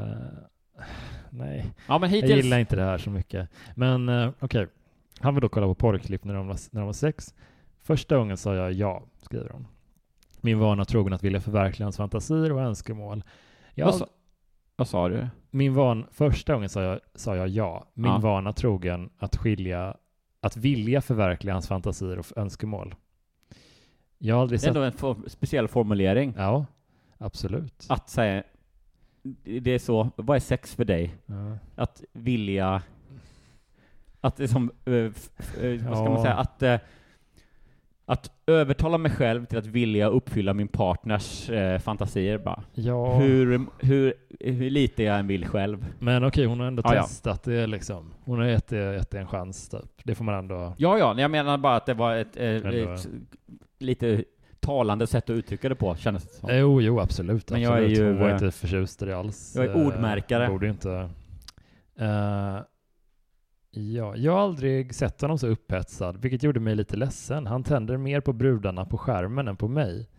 nej, 1.30 1.66
ja, 1.88 2.00
men 2.00 2.10
jag 2.10 2.16
hittills... 2.16 2.44
gillar 2.44 2.60
inte 2.60 2.76
det 2.76 2.84
här 2.84 2.98
så 2.98 3.10
mycket. 3.10 3.50
Men 3.76 4.10
uh, 4.10 4.32
okej, 4.40 4.68
han 5.20 5.36
vill 5.36 5.42
då 5.42 5.50
kolla 5.50 5.66
på 5.68 5.76
porrklipp 5.76 6.24
när 6.24 6.34
de, 6.34 6.48
var, 6.48 6.58
när 6.72 6.82
de 6.82 6.86
var 6.86 6.94
sex. 6.94 7.36
Första 7.82 8.18
gången 8.18 8.38
sa 8.38 8.56
jag 8.56 8.72
ja, 8.74 9.04
skriver 9.18 9.50
hon. 9.50 9.68
min 10.42 10.60
vana 10.60 10.86
trogen 10.86 11.14
att 11.14 11.24
vilja 11.24 11.42
förverkliga 11.42 11.86
hans 11.86 11.98
fantasier 11.98 12.52
och 12.52 12.62
önskemål. 12.62 13.24
Jag, 13.76 13.86
Vad, 13.86 13.96
sa, 13.96 14.08
vad 14.76 14.88
sa 14.88 15.10
du? 15.10 15.28
min 15.52 15.74
van, 15.74 16.06
första 16.12 16.54
gången 16.54 16.70
sa 16.70 16.82
jag, 16.82 17.00
sa 17.16 17.36
jag 17.36 17.48
ja. 17.48 17.86
Min 17.94 18.12
Ja. 18.12 18.18
vana 18.18 18.54
trogen 18.54 19.10
att 19.18 19.36
skilja, 19.36 19.98
att 20.42 20.58
vilja 20.58 21.02
förverkliga 21.02 21.54
hans 21.54 21.68
fantasier 21.68 22.20
och 22.20 22.26
önskemål. 22.36 22.96
Jag 24.18 24.36
har 24.36 24.42
aldrig 24.42 24.60
Det 24.60 24.64
är 24.68 24.74
sett... 24.74 25.02
ändå 25.04 25.08
en 25.24 25.30
speciell 25.30 25.68
formulering. 25.68 26.34
Ja, 26.38 26.66
absolut. 27.18 27.86
Att 27.90 28.10
säga, 28.10 28.44
det 29.44 29.72
är 29.72 29.80
så, 29.80 30.10
vad 30.16 30.36
är 30.36 30.40
sex 30.40 30.76
för 30.76 30.86
dig? 30.86 31.16
Ja. 31.26 31.58
Att 31.76 32.04
vilja, 32.14 32.82
att 34.22 34.40
liksom, 34.40 34.72
vad 34.86 35.98
ska 35.98 36.10
man 36.10 36.22
säga, 36.22 36.34
att, 36.36 36.64
eh, 36.64 36.80
att 38.12 38.32
övertala 38.48 38.98
mig 38.98 39.12
själv 39.12 39.46
till 39.46 39.58
att 39.58 39.66
vilja 39.66 40.08
uppfylla 40.08 40.54
min 40.54 40.68
partners 40.68 41.50
eh, 41.50 41.80
fantasier 41.80 42.38
bara. 42.38 42.64
ja. 42.74 43.16
Hur, 43.18 43.66
hur, 43.80 44.14
hur 44.40 44.70
lite 44.70 45.04
jag 45.04 45.20
än 45.20 45.28
vill 45.28 45.46
själv. 45.48 45.86
Men 46.00 46.24
okej, 46.24 46.46
hon 46.46 46.60
har 46.60 46.68
ändå 46.68 46.82
Ja, 46.86 46.96
ja. 46.96 47.02
testat 47.04 47.44
det 47.44 47.68
liksom. 47.68 48.14
Hon 48.24 48.40
har 48.40 48.46
gett 48.46 48.68
det, 48.68 48.94
gett 48.96 49.12
det 49.12 49.20
en 49.20 49.28
chans 49.28 49.70
typ. 49.70 50.02
Det 50.04 50.16
får 50.16 50.24
man 50.26 50.36
ändå... 50.36 50.74
Ja, 50.78 50.98
ja, 50.98 51.20
jag 51.20 51.32
menar 51.32 51.58
bara 51.58 51.76
att 51.76 51.86
det 51.86 51.94
var 51.94 52.16
ett, 52.16 52.38
eh, 52.38 52.46
ett 52.50 53.08
lite 53.80 54.24
talande 54.60 55.08
sätt 55.08 55.24
att 55.24 55.30
uttrycka 55.34 55.70
det 55.70 55.76
på, 55.76 55.96
kändes 55.96 56.24
det 56.24 56.34
som. 56.34 56.50
Jo, 56.54 56.82
jo, 56.82 57.00
absolut. 57.00 57.52
Men 57.52 57.62
jag 57.62 57.72
är 57.74 57.78
absolut. 57.78 57.98
ju, 58.00 58.08
Hon 58.08 58.20
var 58.20 58.28
eh, 58.28 58.34
inte 58.34 58.52
förtjust 58.52 59.02
i 59.02 59.06
det 59.06 59.18
alls. 59.18 59.54
jag 59.56 59.66
är 59.66 59.70
Eh, 59.70 59.88
ordmärkare. 59.88 60.48
Borde 60.50 60.68
inte... 60.70 61.10
Eh, 62.00 62.58
ja, 63.72 64.16
jag 64.16 64.32
har 64.32 64.40
aldrig 64.40 64.96
sett 64.96 65.22
honom 65.22 65.38
så 65.38 65.48
upphetsad, 65.48 66.22
vilket 66.22 66.44
gjorde 66.44 66.60
mig 66.60 66.76
lite 66.76 66.98
ledsen. 66.98 67.48
Han 67.48 67.64
tänder 67.64 67.98
mer 67.98 68.22
på 68.22 68.34
brudarna 68.34 68.86
på 68.86 68.98
skärmen 68.98 69.48
än 69.48 69.58
på 69.58 69.68
mig. 69.68 70.10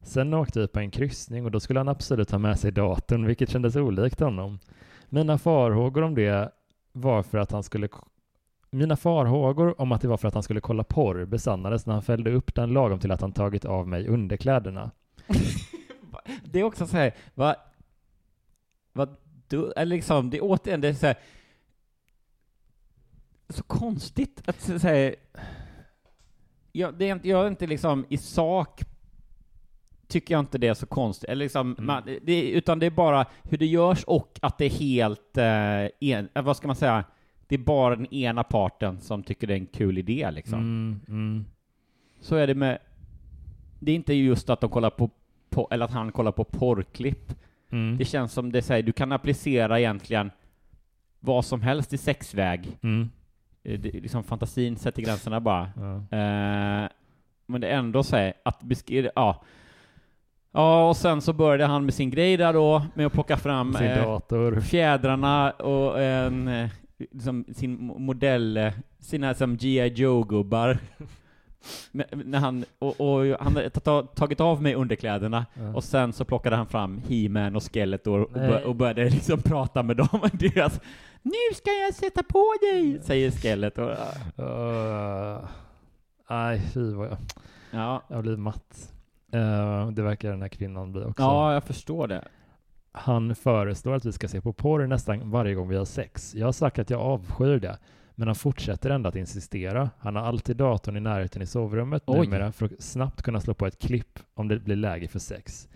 Sen 0.00 0.34
åkte 0.34 0.60
vi 0.60 0.68
på 0.68 0.80
en 0.80 0.90
kryssning 0.90 1.44
och 1.44 1.50
då 1.50 1.60
skulle 1.60 1.80
han 1.80 1.88
absolut 1.88 2.30
ha 2.30 2.38
med 2.38 2.58
sig 2.58 2.72
datorn, 2.72 3.26
vilket 3.26 3.50
kändes 3.50 3.76
olikt 3.76 4.20
honom. 4.20 4.58
Mina 5.08 5.38
farhågor 5.38 6.02
om 6.02 6.14
det 6.14 6.52
var 6.92 7.22
för 7.22 7.38
att 7.38 7.52
han 7.52 7.62
skulle 7.62 7.88
mina 8.70 8.96
farhågor 8.96 9.80
om 9.80 9.92
att 9.92 10.00
det 10.00 10.08
var 10.08 10.16
för 10.16 10.28
att 10.28 10.34
han 10.34 10.42
skulle 10.42 10.60
kolla 10.60 10.84
porr 10.84 11.24
besannades 11.24 11.86
när 11.86 11.94
han 11.94 12.02
fällde 12.02 12.32
upp 12.32 12.54
den 12.54 12.72
lagom 12.72 12.98
till 12.98 13.10
att 13.10 13.20
han 13.20 13.32
tagit 13.32 13.64
av 13.64 13.88
mig 13.88 14.08
underkläderna. 14.08 14.90
Det 16.44 16.60
är 16.60 16.64
också 16.64 16.86
så 16.86 16.96
här, 16.96 17.14
vad, 17.34 17.56
vad 18.92 19.16
du, 19.48 19.72
eller 19.72 19.96
liksom, 19.96 20.30
det 20.30 20.36
är 20.36 20.42
återigen, 20.42 20.80
det 20.80 20.88
är 20.88 20.92
så 20.92 21.06
här, 21.06 21.16
så 23.48 23.62
konstigt 23.62 24.42
att 24.48 24.60
säga, 24.80 25.14
jag, 26.72 26.94
det 26.94 27.08
är 27.08 27.12
inte, 27.12 27.28
jag 27.28 27.44
är 27.44 27.48
inte 27.48 27.66
liksom 27.66 28.06
i 28.08 28.18
sak 28.18 28.80
tycker 30.08 30.34
jag 30.34 30.40
inte 30.40 30.58
det 30.58 30.68
är 30.68 30.74
så 30.74 30.86
konstigt, 30.86 31.28
eller 31.28 31.44
liksom, 31.44 31.72
Mm. 31.72 31.86
man, 31.86 32.02
det, 32.22 32.50
utan 32.50 32.78
det 32.78 32.86
är 32.86 32.90
bara 32.90 33.26
hur 33.42 33.58
det 33.58 33.66
görs 33.66 34.04
och 34.04 34.38
att 34.42 34.58
det 34.58 34.64
är 34.64 34.70
helt, 34.70 35.36
eh, 35.36 36.10
en, 36.10 36.28
eh, 36.34 36.42
vad 36.42 36.56
ska 36.56 36.66
man 36.66 36.76
säga, 36.76 37.04
det 37.46 37.54
är 37.54 37.58
bara 37.58 37.96
den 37.96 38.14
ena 38.14 38.44
parten 38.44 39.00
som 39.00 39.22
tycker 39.22 39.46
det 39.46 39.54
är 39.54 39.58
en 39.58 39.66
kul 39.66 39.98
idé 39.98 40.30
liksom. 40.30 40.58
Mm, 40.58 41.00
mm. 41.08 41.44
Så 42.20 42.36
är 42.36 42.46
det 42.46 42.54
med, 42.54 42.78
det 43.78 43.92
är 43.92 43.96
inte 43.96 44.14
just 44.14 44.50
att 44.50 44.60
de 44.60 44.70
kollar 44.70 44.90
på, 44.90 45.10
på 45.50 45.68
eller 45.70 45.84
att 45.84 45.90
han 45.90 46.12
kollar 46.12 46.32
på 46.32 46.44
porrklipp. 46.44 47.34
Mm. 47.70 47.96
Det 47.98 48.04
känns 48.04 48.32
som 48.32 48.52
det 48.52 48.62
säger, 48.62 48.82
du 48.82 48.92
kan 48.92 49.12
applicera 49.12 49.80
egentligen 49.80 50.30
vad 51.20 51.44
som 51.44 51.62
helst 51.62 51.92
i 51.92 51.98
sexväg. 51.98 52.78
Mm. 53.64 53.74
Eh, 53.74 53.80
Det, 53.80 54.00
liksom 54.00 54.24
fantasin 54.24 54.76
sätter 54.76 55.02
gränserna 55.02 55.40
bara. 55.40 55.70
Ja. 55.76 55.94
Eh, 56.18 56.88
men 57.46 57.60
det 57.60 57.68
är 57.68 57.76
ändå 57.78 58.02
så 58.02 58.16
här, 58.16 58.32
att 58.42 58.62
beskriva, 58.62 59.10
ja. 59.14 59.42
Ja, 60.52 60.88
och 60.88 60.96
sen 60.96 61.20
så 61.20 61.32
började 61.32 61.64
han 61.66 61.84
med 61.84 61.94
sin 61.94 62.10
grej 62.10 62.36
där 62.36 62.52
då, 62.52 62.82
med 62.94 63.06
att 63.06 63.12
plocka 63.12 63.36
fram 63.36 63.76
eh, 63.76 63.80
fjädrarna 64.60 65.50
och 65.50 66.02
en, 66.02 66.48
eh, 66.48 66.68
liksom 66.98 67.44
sin 67.54 67.78
mo- 67.78 67.98
modell, 67.98 68.56
eh, 68.56 68.72
sina 68.98 69.34
som 69.34 69.56
G.I. 69.56 69.88
Joe-gubbar. 69.88 70.78
När 72.12 72.38
han, 72.38 72.64
och, 72.78 73.00
och 73.00 73.24
han 73.40 73.56
hade 73.56 73.70
ta- 73.70 74.02
tagit 74.02 74.40
av 74.40 74.62
mig 74.62 74.74
underkläderna, 74.74 75.46
Ja. 75.54 75.74
och 75.74 75.84
sen 75.84 76.12
så 76.12 76.24
plockade 76.24 76.56
han 76.56 76.66
fram 76.66 77.00
He-Man 77.08 77.56
och 77.56 77.62
Skeletor 77.72 78.20
och, 78.20 78.32
bör, 78.32 78.62
och 78.66 78.74
började 78.74 79.04
liksom 79.10 79.42
prata 79.42 79.82
med 79.82 79.96
dem. 79.96 80.08
Deras, 80.32 80.80
nu 81.24 81.54
ska 81.54 81.70
jag 81.70 81.94
sätta 81.94 82.22
på 82.22 82.44
dig, 82.60 83.00
säger 83.02 83.30
Skeletor. 83.30 83.90
Uh, 84.38 85.48
nej, 86.30 86.60
fy 86.74 86.94
vad 86.94 87.06
jag... 87.06 87.16
Ja, 87.70 88.02
Jag 88.08 88.22
blir 88.22 88.36
matt. 88.36 88.92
Eh, 89.32 89.90
det 89.90 90.02
verkar 90.02 90.30
den 90.30 90.42
här 90.42 90.48
kvinnan 90.48 90.92
bli 90.92 91.02
också. 91.02 91.22
ja 91.22 91.52
jag 91.54 91.64
förstår 91.64 92.08
det. 92.08 92.24
Han 92.92 93.34
föreslår 93.34 93.94
att 93.94 94.04
vi 94.04 94.12
ska 94.12 94.28
se 94.28 94.40
på 94.40 94.52
porr 94.52 94.86
nästan 94.86 95.30
varje 95.30 95.54
gång 95.54 95.68
vi 95.68 95.76
har 95.76 95.84
sex. 95.84 96.34
Jag 96.34 96.46
har 96.46 96.52
sagt 96.52 96.78
att 96.78 96.90
jag 96.90 97.00
avskyr 97.00 97.58
det, 97.58 97.78
men 98.14 98.28
han 98.28 98.34
fortsätter 98.34 98.90
ändå 98.90 99.08
att 99.08 99.16
insistera. 99.16 99.90
Han 99.98 100.16
har 100.16 100.22
alltid 100.22 100.56
datorn 100.56 100.96
i 100.96 101.00
närheten 101.00 101.42
i 101.42 101.46
sovrummet 101.46 102.02
Oj. 102.06 102.18
numera 102.26 102.52
för 102.52 102.66
att 102.66 102.82
snabbt 102.82 103.22
kunna 103.22 103.40
slå 103.40 103.54
på 103.54 103.66
ett 103.66 103.78
klipp 103.78 104.18
om 104.34 104.48
det 104.48 104.58
blir 104.58 104.76
läge 104.76 105.08
för 105.08 105.18
sex. 105.18 105.68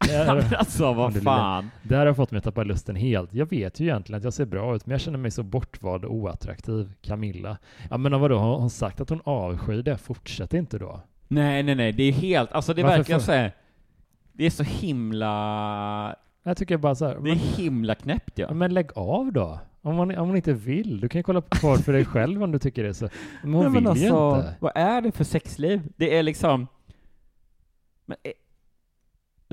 Alltså 0.58 0.92
vad 0.92 1.22
fan. 1.22 1.70
här 1.90 2.06
har 2.06 2.14
fått 2.14 2.30
mig 2.30 2.38
att 2.38 2.44
tappa 2.44 2.62
lusten 2.62 2.96
helt. 2.96 3.34
Jag 3.34 3.50
vet 3.50 3.80
ju 3.80 3.84
egentligen 3.84 4.18
att 4.18 4.24
jag 4.24 4.32
ser 4.32 4.44
bra 4.44 4.74
ut, 4.76 4.86
men 4.86 4.90
jag 4.92 5.00
känner 5.00 5.18
mig 5.18 5.30
så 5.30 5.42
bortvald 5.42 6.04
och 6.04 6.14
oattraktiv. 6.14 6.92
Camilla. 7.00 7.58
Ja 7.90 7.96
men 7.96 8.20
vadå, 8.20 8.38
har 8.38 8.58
hon 8.58 8.70
sagt 8.70 9.00
att 9.00 9.10
hon 9.10 9.20
avskyr 9.24 9.82
det? 9.82 9.98
Fortsätt 9.98 10.54
inte 10.54 10.78
då. 10.78 11.00
Nej, 11.28 11.62
nej, 11.62 11.74
nej, 11.74 11.92
det 11.92 12.02
är 12.02 12.12
helt, 12.12 12.52
alltså 12.52 12.74
det 12.74 12.80
är 12.80 12.82
Varför 12.82 12.96
verkligen 12.98 13.20
för- 13.20 13.26
så 13.26 13.32
här, 13.32 13.52
det 14.32 14.46
är 14.46 14.50
så 14.50 14.62
himla, 14.62 16.16
Jag 16.42 16.56
tycker 16.56 16.76
bara 16.76 16.94
så 16.94 17.06
här, 17.06 17.12
det 17.14 17.18
är 17.18 17.34
men, 17.34 17.38
himla 17.38 17.94
knäppt 17.94 18.38
ja. 18.38 18.54
men 18.54 18.74
lägg 18.74 18.90
av 18.94 19.32
då. 19.32 19.60
Om 19.82 19.96
man, 19.96 20.16
om 20.18 20.28
man 20.28 20.36
inte 20.36 20.52
vill. 20.52 21.00
Du 21.00 21.08
kan 21.08 21.18
ju 21.18 21.22
kolla 21.22 21.40
på 21.40 21.56
porr 21.60 21.76
för 21.76 21.92
dig 21.92 22.04
själv 22.04 22.42
om 22.42 22.52
du 22.52 22.58
tycker 22.58 22.82
det 22.82 22.88
är 22.88 22.92
så. 22.92 23.08
Men 23.42 23.52
hon 23.54 23.62
Nej, 23.64 23.72
vill 23.72 23.82
men 23.82 23.96
ju 23.96 24.08
alltså, 24.08 24.36
inte. 24.36 24.54
Vad 24.60 24.72
är 24.74 25.00
det 25.00 25.12
för 25.12 25.24
sexliv? 25.24 25.80
Det 25.96 26.16
är 26.18 26.22
liksom... 26.22 26.66
Men, 28.06 28.16
eh, 28.22 28.32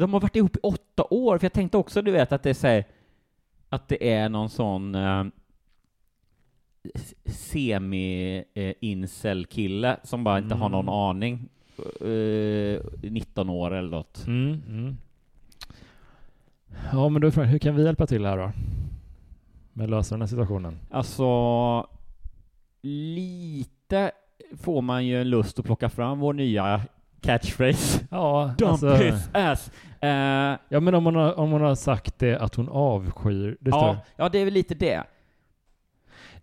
de 0.02 0.14
har 0.14 0.20
varit 0.20 0.36
ihop 0.36 0.56
i 0.56 0.60
åtta 0.64 1.04
år, 1.10 1.38
för 1.38 1.46
jag 1.46 1.54
tänkte 1.54 1.78
också, 1.78 2.02
du 2.02 2.12
vet, 2.12 2.32
att 2.32 2.44
det 2.44 2.50
är 2.50 2.54
så 2.54 2.68
här, 2.68 2.86
att 3.70 3.88
det 3.88 4.10
är 4.12 4.30
någon 4.30 4.50
sån 4.50 4.96
eh, 4.96 5.24
semi-incel-kille 7.26 9.98
som 10.04 10.24
bara 10.24 10.38
inte 10.38 10.56
har 10.56 10.70
någon 10.70 10.86
Mm. 10.86 10.94
aning. 10.94 11.50
Eh, 12.02 12.80
19 13.12 13.50
år 13.50 13.74
eller 13.74 13.90
något. 13.90 14.28
Mm, 14.28 14.62
mm. 14.68 14.98
Ja 16.92 17.10
men 17.10 17.22
då 17.22 17.28
är 17.28 17.32
frågan, 17.32 17.50
hur 17.50 17.60
kan 17.60 17.76
vi 17.76 17.84
hjälpa 17.84 18.08
till 18.08 18.26
här 18.26 18.38
då? 18.38 18.52
Med 19.74 19.84
att 19.84 19.90
lösa 19.90 20.16
den 20.16 20.22
här 20.22 20.28
situationen? 20.28 20.80
Alltså, 20.92 21.88
lite 22.82 24.12
får 24.58 24.82
man 24.82 25.06
ju 25.06 25.22
en 25.22 25.30
lust 25.30 25.60
att 25.60 25.66
plocka 25.66 25.90
fram 25.90 26.20
vår 26.20 26.34
nya 26.34 26.82
catchphrase. 27.22 28.08
Ja, 28.12 28.52
Dump 28.58 28.72
alltså, 28.72 28.90
his 28.94 29.30
ass! 29.34 29.72
Eh, 30.02 30.10
ja 30.70 30.80
men 30.80 30.96
om 30.96 31.06
hon, 31.06 31.16
har, 31.16 31.40
om 31.40 31.52
hon 31.52 31.62
har 31.62 31.76
sagt 31.76 32.20
det 32.20 32.36
att 32.40 32.56
hon 32.56 32.70
avskyr, 32.70 33.58
det 33.60 33.70
ja, 33.70 33.98
ja, 34.16 34.30
det 34.30 34.40
är 34.40 34.46
väl 34.46 34.54
lite 34.54 34.76
det. 34.76 35.04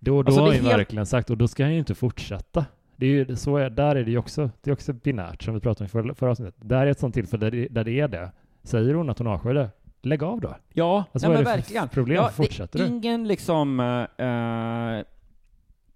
då, 0.00 0.23
då 0.23 0.28
Alltså, 0.28 0.40
har 0.40 0.47
hon 0.47 0.54
helt- 0.57 0.78
verkligen 0.78 1.07
sagt 1.07 1.31
och 1.31 1.37
då 1.38 1.49
ska 1.49 1.62
han 1.62 1.73
ju 1.73 1.78
inte 1.78 1.95
fortsätta. 1.95 2.64
Det 2.97 3.07
är 3.07 3.11
ju, 3.11 3.37
så 3.37 3.57
är, 3.57 3.71
där 3.71 3.97
är 3.97 4.04
det 4.04 4.11
ju 4.11 4.19
också, 4.19 4.50
det 4.62 4.71
är 4.71 4.73
också 4.73 4.93
binärt 4.93 5.43
som 5.43 5.54
vi 5.54 5.61
pratade 5.61 5.85
om 5.85 5.87
i 5.87 5.88
förra, 5.88 6.14
förra 6.14 6.31
avsnittet. 6.31 6.54
Där 6.59 6.87
är 6.87 6.90
ett 6.90 6.99
sånt 7.00 7.14
tillfälle 7.14 7.47
där, 7.47 7.50
det- 7.50 7.69
där 7.71 7.85
det 7.85 8.00
är 8.00 8.09
det. 8.09 8.31
Säger 8.62 8.95
hon 8.95 9.11
att 9.11 9.19
hon 9.19 9.26
avskyr 9.26 9.54
det, 9.54 9.71
lägg 10.02 10.23
av 10.23 10.40
då. 10.40 10.57
Ja, 10.73 11.04
Alltså, 11.12 11.28
nej, 11.28 11.37
men 11.37 11.45
verkligen. 11.45 11.88
problem? 11.88 12.16
Ja, 12.16 12.28
Fortsätter 12.28 12.78
det 12.78 12.85
är 12.85 12.88
du? 12.88 12.95
ingen 12.95 13.28
liksom 13.28 13.81
uh, 13.81 15.04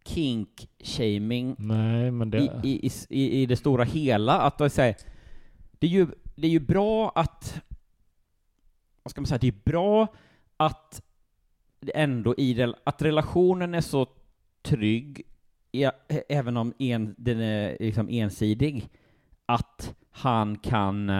kink-shaming 0.08 1.56
det... 2.30 2.38
i, 2.38 2.86
i, 2.86 2.90
i, 3.08 3.42
i, 3.42 3.46
det 3.46 3.56
stora 3.56 3.84
hela. 3.84 4.40
Att 4.40 4.58
det, 4.58 4.94
det, 5.78 5.86
är 5.86 5.90
ju, 5.90 6.06
det 6.34 6.46
är 6.46 6.50
ju 6.50 6.60
bra 6.60 7.12
att, 7.14 7.62
vad 9.02 9.10
ska 9.10 9.20
man 9.20 9.26
säga, 9.26 9.38
det 9.38 9.48
är 9.48 9.60
bra 9.64 10.06
att 10.56 11.02
ändå 11.94 12.34
i 12.38 12.54
rel- 12.54 12.76
att 12.84 13.02
relationen 13.02 13.74
är 13.74 13.80
så 13.80 14.06
trygg, 14.62 15.22
även 16.28 16.56
om 16.56 16.72
en, 16.78 17.14
den 17.18 17.40
är 17.40 17.76
liksom 17.80 18.08
ensidig, 18.08 18.88
att 19.46 19.94
han 20.10 20.58
kan 20.58 21.12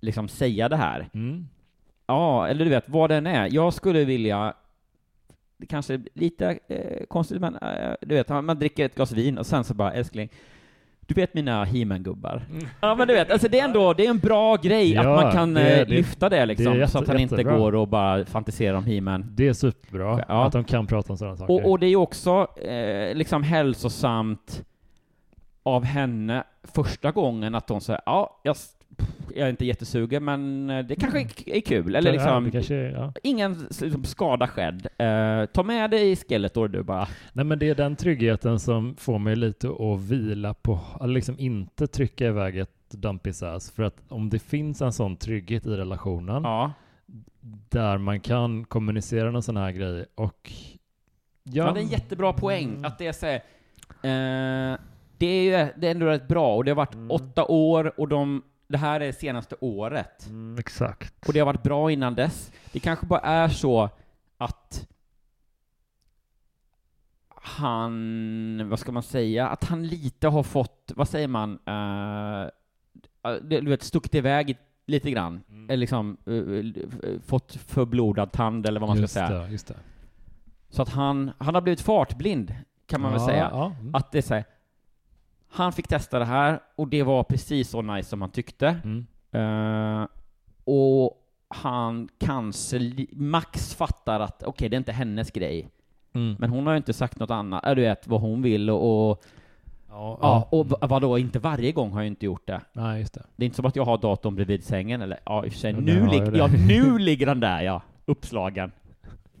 liksom 0.00 0.28
säga 0.28 0.68
det 0.68 0.76
här. 0.76 1.08
Mm. 1.14 1.48
Ja, 2.06 2.48
eller 2.48 2.64
du 2.64 2.70
vet, 2.70 2.88
vad 2.88 3.10
den 3.10 3.26
är. 3.26 3.54
Jag 3.54 3.74
skulle 3.74 4.04
vilja, 4.04 4.54
det 5.56 5.66
kanske 5.66 5.94
är 5.94 6.00
lite 6.14 6.58
eh, 6.68 7.04
konstigt, 7.08 7.40
men 7.40 7.56
eh, 7.56 7.92
du 8.00 8.14
vet, 8.14 8.28
man 8.28 8.44
man 8.44 8.58
dricker 8.58 8.84
ett 8.84 8.94
glas 8.94 9.12
vin 9.12 9.38
och 9.38 9.46
sen 9.46 9.64
så 9.64 9.74
bara, 9.74 9.92
älskling, 9.92 10.28
du 11.06 11.14
vet 11.14 11.34
mina 11.34 11.64
He-Man-gubbar? 11.64 12.42
Ja, 12.80 12.94
men 12.94 13.08
du 13.08 13.14
vet, 13.14 13.30
alltså 13.30 13.48
det 13.48 13.60
är 13.60 13.64
ändå, 13.64 13.92
det 13.92 14.06
är 14.06 14.10
en 14.10 14.18
bra 14.18 14.56
grej 14.56 14.96
att 14.96 15.04
Mm. 15.04 15.16
Ja, 15.16 15.22
man 15.22 15.32
kan 15.32 15.54
det- 15.54 15.80
eh, 15.80 15.86
det- 15.88 15.94
lyfta 15.94 16.28
det 16.28 16.46
liksom, 16.46 16.74
det 16.74 16.82
är 16.82 16.86
så 16.86 16.98
att 16.98 17.02
jätte- 17.02 17.12
han 17.12 17.20
inte 17.20 17.34
jättebra. 17.34 17.58
går 17.58 17.74
och 17.74 17.88
bara 17.88 18.24
fantiserar 18.24 18.74
om 18.76 18.84
He-Man. 18.84 19.26
Det 19.36 19.48
är 19.48 19.52
superbra 19.52 20.24
Ja. 20.28 20.46
att 20.46 20.52
de 20.52 20.64
kan 20.64 20.86
prata 20.86 21.12
om 21.12 21.16
sådana 21.18 21.36
saker. 21.36 21.52
Och, 21.54 21.70
och 21.70 21.78
det 21.78 21.86
är 21.86 21.90
ju 21.90 21.96
också 21.96 22.46
eh, 22.60 23.14
liksom 23.14 23.42
hälsosamt 23.42 24.64
av 25.62 25.84
henne 25.84 26.44
första 26.62 27.10
gången 27.10 27.54
att 27.54 27.68
hon 27.68 27.80
säger 27.80 28.00
ja, 28.06 28.40
jag, 28.42 28.56
jag 29.34 29.46
är 29.46 29.50
inte 29.50 29.64
jättesugen, 29.64 30.24
men 30.24 30.70
eh, 30.70 30.84
det 30.86 30.96
kanske 30.96 31.20
är, 31.20 31.56
är 31.56 31.60
kul. 31.60 31.94
Eller 31.94 32.10
Ja, 32.10 32.40
liksom, 32.40 32.50
kanske, 32.50 32.74
ja. 32.74 33.12
ingen 33.22 33.66
liksom, 33.80 34.04
skada 34.04 34.46
skedd. 34.48 34.86
Eh, 34.98 35.44
ta 35.46 35.62
med 35.62 35.90
dig 35.90 36.16
Skeletor 36.16 36.68
du 36.68 36.82
bara. 36.82 37.08
Nej 37.32 37.44
men 37.44 37.58
det 37.58 37.68
är 37.68 37.74
den 37.74 37.96
tryggheten 37.96 38.60
som 38.60 38.96
får 38.96 39.18
mig 39.18 39.36
lite 39.36 39.68
att 39.68 40.00
vila 40.00 40.54
på, 40.54 40.80
liksom 41.06 41.34
inte 41.38 41.86
trycka 41.86 42.26
iväg 42.26 42.58
ett 42.58 42.70
dumpisass. 42.90 43.70
För 43.70 43.82
att 43.82 43.96
om 44.08 44.30
det 44.30 44.38
finns 44.38 44.82
en 44.82 44.92
sån 44.92 45.16
trygghet 45.16 45.66
i 45.66 45.70
relationen 45.70 46.42
Ja. 46.44 46.72
där 47.68 47.98
man 47.98 48.20
kan 48.20 48.64
kommunicera 48.64 49.30
någon 49.30 49.42
sån 49.42 49.56
här 49.56 49.70
grej 49.72 50.04
och 50.14 50.52
Ja, 51.46 51.72
det 51.72 51.80
är 51.80 51.82
en 51.84 51.88
jättebra 51.88 52.32
poäng. 52.32 52.68
Mm. 52.68 52.84
Att 52.84 52.98
det 52.98 53.06
är 53.06 53.12
så 53.12 53.26
här, 53.26 53.34
eh, 54.02 54.78
det 55.18 55.26
är 55.26 55.42
ju 55.42 55.50
det 55.80 55.86
är 55.86 55.90
ändå 55.90 56.06
rätt 56.06 56.28
bra, 56.28 56.56
och 56.56 56.64
det 56.64 56.70
har 56.70 56.76
varit 56.76 56.94
Mm. 56.94 57.10
åtta 57.10 57.44
år, 57.44 58.00
och 58.00 58.08
de, 58.08 58.42
det 58.74 58.78
här 58.78 59.00
är 59.00 59.12
senaste 59.12 59.56
året. 59.60 60.26
Mm, 60.26 60.58
exakt. 60.58 61.26
Och 61.26 61.32
det 61.32 61.38
har 61.38 61.46
varit 61.46 61.62
bra 61.62 61.90
innan 61.90 62.14
dess. 62.14 62.52
Det 62.72 62.80
kanske 62.80 63.06
bara 63.06 63.20
är 63.20 63.48
så 63.48 63.90
att 64.38 64.88
han, 67.28 68.68
vad 68.68 68.78
ska 68.78 68.92
man 68.92 69.02
säga, 69.02 69.48
att 69.48 69.64
han 69.64 69.86
lite 69.86 70.28
har 70.28 70.42
fått, 70.42 70.92
vad 70.96 71.08
säger 71.08 71.28
man, 71.28 71.58
det- 73.42 73.60
du 73.60 73.68
vet, 73.70 73.82
stuckit 73.82 74.14
iväg 74.14 74.58
lite 74.86 75.10
grann. 75.10 75.42
Mm. 75.48 75.64
Eller 75.70 75.76
liksom 75.76 76.16
eh, 76.26 77.20
fått 77.26 77.52
förblodad 77.54 78.32
tand, 78.32 78.66
eller 78.66 78.80
vad 78.80 78.88
man 78.88 78.96
ska 78.96 79.02
just 79.02 79.14
säga. 79.14 79.28
Det, 79.30 79.48
just 79.48 79.66
det. 79.66 79.76
Så 80.70 80.82
att 80.82 80.88
han, 80.88 81.30
han 81.38 81.54
har 81.54 81.62
blivit 81.62 81.80
fartblind, 81.80 82.54
kan 82.86 83.00
man 83.00 83.12
väl 83.12 83.20
Ja, 83.20 83.26
säga. 83.26 83.48
Ja, 83.52 83.72
mm. 83.80 83.94
Att 83.94 84.12
det 84.12 84.18
är 84.18 84.22
så 84.22 84.34
här, 84.34 84.44
han 85.54 85.72
fick 85.72 85.88
testa 85.88 86.18
det 86.18 86.24
här, 86.24 86.60
och 86.76 86.88
det 86.88 87.02
var 87.02 87.22
precis 87.24 87.70
så 87.70 87.82
nice 87.82 88.08
som 88.08 88.20
han 88.20 88.30
tyckte. 88.30 88.80
Mm. 88.84 89.06
Eh, 89.32 90.06
och 90.64 91.20
han 91.48 92.08
kanske 92.18 93.06
max 93.12 93.74
fattar 93.74 94.20
att 94.20 94.42
okej, 94.42 94.68
det 94.68 94.76
är 94.76 94.78
inte 94.78 94.92
hennes 94.92 95.30
grej. 95.30 95.68
Mm. 96.14 96.36
Men 96.38 96.50
hon 96.50 96.66
har 96.66 96.72
ju 96.72 96.76
inte 96.76 96.92
sagt 96.92 97.18
något 97.18 97.30
annat, 97.30 97.66
äh, 97.66 97.74
du 97.74 97.82
vet 97.82 98.06
vad 98.06 98.20
hon 98.20 98.42
vill 98.42 98.70
och, 98.70 99.10
och 99.10 99.24
Ja, 99.96 100.18
ja, 100.22 100.48
och 100.50 100.90
vadå, 100.90 101.18
inte 101.18 101.38
varje 101.38 101.72
gång 101.72 101.92
har 101.92 102.00
jag 102.00 102.06
inte 102.06 102.26
gjort 102.26 102.46
det. 102.46 102.60
Nej, 102.72 103.00
just 103.00 103.14
det. 103.14 103.22
Det 103.36 103.44
är 103.44 103.46
inte 103.46 103.56
som 103.56 103.66
att 103.66 103.76
jag 103.76 103.84
har 103.84 103.98
datorn 103.98 104.34
bredvid 104.34 104.64
sängen 104.64 105.02
eller, 105.02 105.18
ja 105.24 105.44
i 105.44 105.48
och 105.48 105.52
för 105.52 105.60
sig, 105.60 105.72
nu, 105.72 106.06
lig- 106.06 106.36
ja, 106.36 106.48
nu 106.68 106.98
ligger 106.98 107.26
den 107.26 107.40
där 107.40 107.62
ja, 107.62 107.82
uppslagen. 108.04 108.72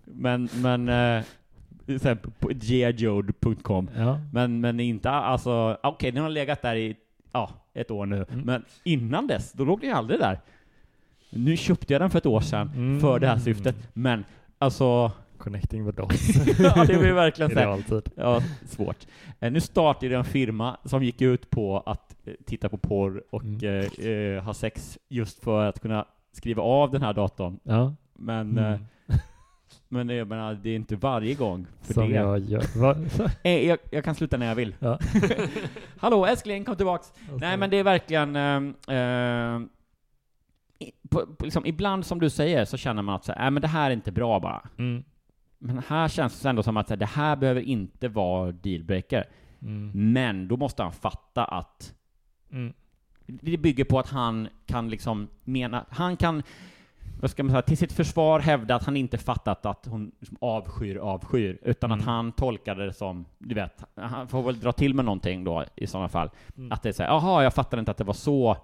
Men, 0.04 0.48
men, 0.62 0.88
eh, 0.88 1.24
geojode.com. 2.60 3.90
Ja. 3.96 4.20
Men, 4.32 4.60
men 4.60 4.80
inte, 4.80 5.10
alltså, 5.10 5.76
okej, 5.82 6.12
den 6.12 6.22
har 6.22 6.30
legat 6.30 6.62
där 6.62 6.76
i, 6.76 6.96
ja, 7.32 7.50
ett 7.74 7.90
år 7.90 8.06
nu. 8.06 8.16
Mm. 8.30 8.40
Men 8.44 8.64
innan 8.84 9.26
dess, 9.26 9.52
då 9.52 9.64
låg 9.64 9.80
den 9.80 9.88
ju 9.90 9.96
aldrig 9.96 10.20
där. 10.20 10.40
Nu 11.30 11.56
köpte 11.56 11.92
jag 11.92 12.02
den 12.02 12.10
för 12.10 12.18
ett 12.18 12.26
år 12.26 12.40
sedan 12.40 12.70
Mm. 12.74 13.00
för 13.00 13.18
det 13.18 13.26
här 13.26 13.38
syftet, 13.38 13.76
men 13.92 14.24
alltså, 14.58 15.12
Connecting 15.38 15.86
the 15.86 16.02
dots. 16.02 16.28
ja, 16.58 16.84
det 16.84 16.98
blir 16.98 17.12
verkligen 17.12 17.50
så 17.54 17.56
realtid. 17.58 18.02
ja, 18.16 18.40
svårt. 18.66 19.06
Eh, 19.40 19.52
nu 19.52 19.60
startade 19.60 20.16
en 20.16 20.24
firma 20.24 20.76
som 20.84 21.02
gick 21.02 21.20
ut 21.20 21.50
på 21.50 21.78
att 21.86 22.16
eh, 22.24 22.32
titta 22.46 22.68
på 22.68 22.76
porr 22.78 23.22
och 23.30 23.42
Mm. 23.44 23.80
eh, 24.00 24.06
eh, 24.10 24.42
ha 24.44 24.54
sex 24.54 24.98
just 25.08 25.44
för 25.44 25.64
att 25.68 25.80
kunna 25.80 26.04
skriva 26.32 26.62
av 26.62 26.90
den 26.90 27.02
här 27.02 27.12
datorn. 27.12 27.58
Ja. 27.62 27.94
Men, 28.18 28.58
Mm. 28.58 28.84
Men 29.88 30.08
jag 30.08 30.28
menar, 30.28 30.54
det 30.54 30.70
är 30.70 30.76
inte 30.76 30.96
varje 30.96 31.34
gång. 31.34 31.66
För 31.82 31.94
Som 31.94 32.08
det. 32.08 32.14
jag 32.14 32.38
gör. 32.38 32.78
Va? 32.80 32.96
Eh, 33.42 33.66
jag, 33.68 33.78
jag 33.90 34.04
kan 34.04 34.14
sluta 34.14 34.36
när 34.36 34.46
jag 34.46 34.54
vill. 34.54 34.74
Ja. 34.78 34.98
Hallå 35.98 36.26
älskling, 36.26 36.64
kom 36.64 36.76
tillbaks! 36.76 37.12
Nej 37.40 37.56
men 37.56 37.70
det 37.70 37.76
är 37.76 37.84
verkligen, 37.84 38.36
ehm, 38.36 39.68
i- 40.78 40.92
på, 41.10 41.26
på, 41.26 41.44
liksom, 41.44 41.66
ibland 41.66 42.06
som 42.06 42.20
du 42.20 42.30
säger 42.30 42.64
så 42.64 42.76
känner 42.76 43.02
man 43.02 43.14
att 43.14 43.24
så 43.24 43.32
här, 43.32 43.44
äh, 43.46 43.50
men 43.50 43.62
det 43.62 43.68
här 43.68 43.90
är 43.90 43.94
inte 43.94 44.12
bra 44.12 44.40
bara. 44.40 44.62
Mm. 44.78 45.04
Men 45.58 45.82
här 45.88 46.08
känns 46.08 46.40
det 46.40 46.48
ändå 46.48 46.62
som 46.62 46.76
att 46.76 46.86
så 46.88 46.92
här, 46.94 46.98
det 46.98 47.06
här 47.06 47.36
behöver 47.36 47.60
inte 47.60 48.08
vara 48.08 48.52
dealbreaker. 48.52 49.24
Mm. 49.62 50.12
Men 50.12 50.48
då 50.48 50.56
måste 50.56 50.82
han 50.82 50.92
fatta 50.92 51.44
att 51.44 51.94
Mm. 52.52 52.72
det 53.26 53.56
bygger 53.56 53.84
på 53.84 53.98
att 53.98 54.08
han 54.08 54.48
kan 54.66 54.90
liksom 54.90 55.28
mena, 55.44 55.86
han 55.90 56.16
kan, 56.16 56.42
vad 57.24 57.30
ska 57.30 57.42
man 57.42 57.50
säga, 57.50 57.62
till 57.62 57.76
sitt 57.76 57.92
försvar 57.92 58.40
hävda 58.40 58.74
att 58.74 58.84
han 58.84 58.96
inte 58.96 59.18
fattat 59.18 59.66
att 59.66 59.86
hon 59.86 60.12
liksom 60.20 60.36
avskyr 60.40 60.96
avskyr, 60.96 61.58
utan 61.62 61.92
att 61.92 61.96
Mm. 61.98 62.08
han 62.08 62.32
tolkade 62.32 62.86
det 62.86 62.92
som, 62.92 63.24
du 63.38 63.54
vet, 63.54 63.84
han 63.96 64.28
får 64.28 64.42
väl 64.42 64.60
dra 64.60 64.72
till 64.72 64.94
med 64.94 65.04
någonting 65.04 65.44
då 65.44 65.64
i 65.76 65.86
sådana 65.86 66.08
fall. 66.08 66.30
Mm. 66.56 66.72
Att 66.72 66.82
det 66.82 66.88
är 66.88 66.92
såhär, 66.92 67.10
jaha, 67.10 67.42
jag 67.42 67.54
fattade 67.54 67.80
inte 67.80 67.90
att 67.90 67.96
det 67.96 68.04
var 68.04 68.14
så, 68.14 68.56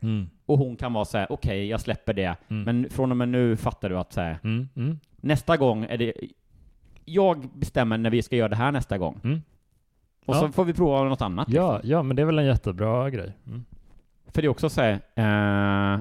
Mm. 0.00 0.30
och 0.46 0.58
hon 0.58 0.76
kan 0.76 0.92
vara 0.92 1.04
såhär, 1.04 1.26
okej, 1.32 1.66
jag 1.68 1.80
släpper 1.80 2.12
det, 2.14 2.36
Mm. 2.48 2.62
men 2.64 2.90
från 2.90 3.10
och 3.10 3.16
med 3.16 3.28
nu 3.28 3.56
fattar 3.56 3.88
du 3.88 3.98
att 3.98 4.12
såhär, 4.12 4.38
Mm. 4.44 4.68
Mm. 4.76 4.98
nästa 5.16 5.56
gång 5.56 5.84
är 5.84 5.98
det, 5.98 6.12
jag 7.04 7.48
bestämmer 7.54 7.98
när 7.98 8.10
vi 8.10 8.22
ska 8.22 8.36
göra 8.36 8.48
det 8.48 8.56
här 8.56 8.72
nästa 8.72 8.98
gång. 8.98 9.42
Och 10.26 10.34
Ja. 10.34 10.40
så 10.40 10.52
får 10.52 10.64
vi 10.64 10.72
prova 10.74 11.04
något 11.04 11.22
annat. 11.22 11.48
Ja, 11.50 11.72
liksom. 11.74 11.90
ja, 11.90 12.02
men 12.02 12.16
det 12.16 12.22
är 12.22 12.26
väl 12.26 12.38
en 12.38 12.46
jättebra 12.46 13.10
grej. 13.10 13.32
För 14.28 14.42
det 14.42 14.46
är 14.46 14.50
också 14.50 14.68
så 14.70 14.80
här, 14.82 14.92
eh, 15.94 16.00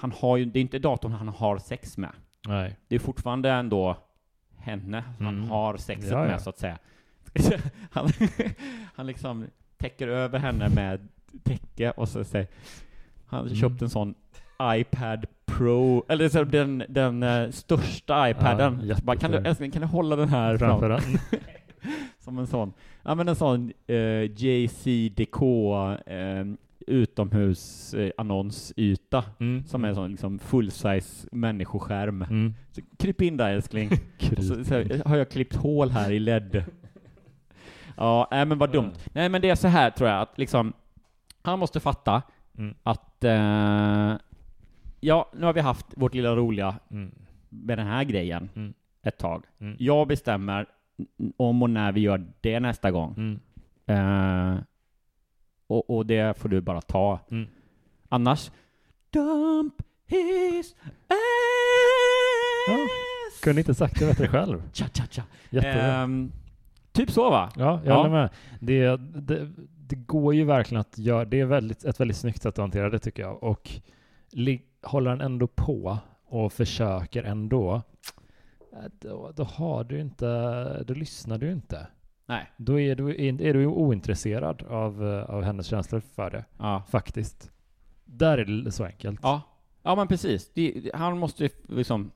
han 0.00 0.12
har 0.12 0.36
ju, 0.36 0.44
det 0.44 0.58
är 0.58 0.60
inte 0.60 0.78
datorn 0.78 1.12
han 1.12 1.28
har 1.28 1.58
sex 1.58 1.98
med. 1.98 2.10
Nej. 2.48 2.76
Det 2.88 2.94
är 2.94 2.98
fortfarande 2.98 3.50
ändå 3.50 3.96
henne 4.58 5.04
han 5.18 5.36
Mm. 5.38 5.50
har 5.50 5.76
sexet 5.76 6.10
Ja, 6.10 6.18
ja. 6.24 6.26
med, 6.30 6.40
så 6.42 6.50
att 6.50 6.58
säga. 6.58 6.78
han, 7.90 8.08
han 8.94 9.06
liksom 9.06 9.46
täcker 9.78 10.08
över 10.08 10.38
henne 10.38 10.68
med 10.68 11.08
täcke 11.42 11.90
och 11.90 12.08
så 12.08 12.24
säger 12.24 12.46
han 13.26 13.40
Mm. 13.46 13.54
köpt 13.54 13.82
en 13.82 13.90
sån 13.90 14.14
iPad 14.62 15.26
Pro, 15.46 16.04
eller 16.08 16.28
så 16.28 16.44
den, 16.44 16.84
den 16.88 17.22
eh, 17.22 17.50
största 17.50 18.30
iPaden. 18.30 18.80
Ja, 18.84 18.96
Bara, 19.02 19.16
kan, 19.16 19.30
du, 19.30 19.38
älskling, 19.38 19.70
kan 19.70 19.82
du 19.82 19.88
hålla 19.88 20.16
den 20.16 20.28
här 20.28 20.58
Framför 20.58 20.88
fram? 20.98 21.12
den. 21.30 21.40
Som 22.20 22.38
en 22.38 22.46
sån, 22.46 22.72
ja 23.02 23.14
men 23.14 23.28
en 23.28 23.36
sån 23.36 23.72
eh, 23.86 23.96
JCDK 24.42 25.42
utomhus 25.42 26.00
eh, 26.06 26.44
annonsyta 28.16 29.24
Mm. 29.40 29.64
som 29.66 29.84
är 29.84 29.88
en 29.88 29.94
sån 29.94 30.10
liksom 30.10 30.38
full-size 30.38 31.28
människoskärm. 31.32 32.22
Mm. 32.22 32.54
Så 32.70 32.80
kryp 32.98 33.20
in 33.20 33.36
där 33.36 33.52
älskling. 33.52 33.90
Så, 34.18 34.64
så 34.64 34.74
har 35.08 35.16
jag 35.16 35.30
klippt 35.30 35.56
hål 35.56 35.90
här 35.90 36.10
i 36.10 36.18
LED. 36.18 36.64
Ja, 37.96 38.28
nej 38.30 38.44
men 38.46 38.58
vad 38.58 38.72
dumt. 38.72 38.92
Nej 39.12 39.28
men 39.28 39.42
det 39.42 39.50
är 39.50 39.54
så 39.54 39.68
här 39.68 39.90
tror 39.90 40.08
jag 40.10 40.20
att 40.20 40.38
liksom, 40.38 40.72
han 41.42 41.58
måste 41.58 41.80
fatta 41.80 42.22
Mm. 42.58 42.74
att 42.82 43.24
eh, 43.24 44.16
ja, 45.00 45.30
nu 45.36 45.46
har 45.46 45.52
vi 45.52 45.60
haft 45.60 45.86
vårt 45.96 46.14
lilla 46.14 46.36
roliga 46.36 46.74
Mm. 46.90 47.10
med 47.48 47.78
den 47.78 47.86
här 47.86 48.04
grejen 48.04 48.48
Mm. 48.56 48.74
ett 49.02 49.18
tag. 49.18 49.44
Mm. 49.60 49.76
Jag 49.78 50.08
bestämmer 50.08 50.66
om 51.36 51.62
och 51.62 51.70
när 51.70 51.92
vi 51.92 52.00
gör 52.00 52.26
det 52.40 52.60
nästa 52.60 52.90
gång. 52.90 53.14
Mm. 53.16 53.40
Eh, 53.86 54.58
och, 55.74 55.90
och 55.96 56.06
det 56.06 56.38
får 56.38 56.48
du 56.48 56.60
bara 56.60 56.80
ta. 56.80 57.20
Mm. 57.30 57.48
Annars, 58.08 58.50
dump 59.10 59.74
his 60.06 60.74
ass! 61.08 61.16
Ja, 62.68 62.76
Kunde 63.42 63.60
inte 63.60 63.74
sagt 63.74 63.98
det 63.98 64.06
bättre 64.06 64.28
själv. 64.28 64.62
Cha, 64.72 64.84
cha, 64.94 65.04
cha. 65.10 65.22
Jättebra. 65.50 65.82
Ehm, 66.02 66.32
typ 66.92 67.10
så 67.10 67.30
va? 67.30 67.50
Ja, 67.56 67.80
jag 67.84 67.92
Ja. 67.92 67.96
håller 67.96 68.10
med. 68.10 68.28
Det, 68.60 68.96
det, 69.20 69.50
det 69.88 69.96
går 69.96 70.34
ju 70.34 70.44
verkligen 70.44 70.80
att 70.80 70.98
göra, 70.98 71.24
det 71.24 71.40
är 71.40 71.44
väldigt, 71.44 71.84
ett 71.84 72.00
väldigt 72.00 72.16
snyggt 72.16 72.42
sätt 72.42 72.46
att 72.54 72.56
hantera 72.58 72.90
det 72.90 72.98
tycker 72.98 73.22
jag. 73.22 73.42
Och 73.42 73.70
håller 74.82 75.10
han 75.10 75.20
ändå 75.20 75.46
på 75.46 75.98
och 76.26 76.52
försöker 76.52 77.22
ändå, 77.22 77.82
eh, 78.72 78.78
då, 79.00 79.32
då 79.36 79.44
har 79.44 79.84
du 79.84 80.00
inte, 80.00 80.82
då 80.84 80.94
lyssnar 80.94 81.38
du 81.38 81.52
inte. 81.52 81.86
Nej. 82.26 82.50
Då 82.56 82.80
är 82.80 82.94
du, 82.94 83.26
är 83.26 83.54
du 83.54 83.66
ointresserad 83.66 84.62
av, 84.62 85.08
eh, 85.08 85.30
av 85.34 85.42
hennes 85.42 85.66
känslor 85.66 86.02
för 86.14 86.30
det, 86.30 86.44
Ja. 86.58 86.82
faktiskt. 86.90 87.50
Där 88.04 88.38
är 88.38 88.44
det 88.64 88.72
så 88.72 88.84
enkelt. 88.84 89.20
Ja, 89.22 89.42
ja 89.82 89.94
men 89.94 90.08
precis. 90.08 90.50
Det, 90.54 90.90
han 90.94 91.18
måste 91.18 91.42
ju 91.42 91.50
liksom, 91.68 92.10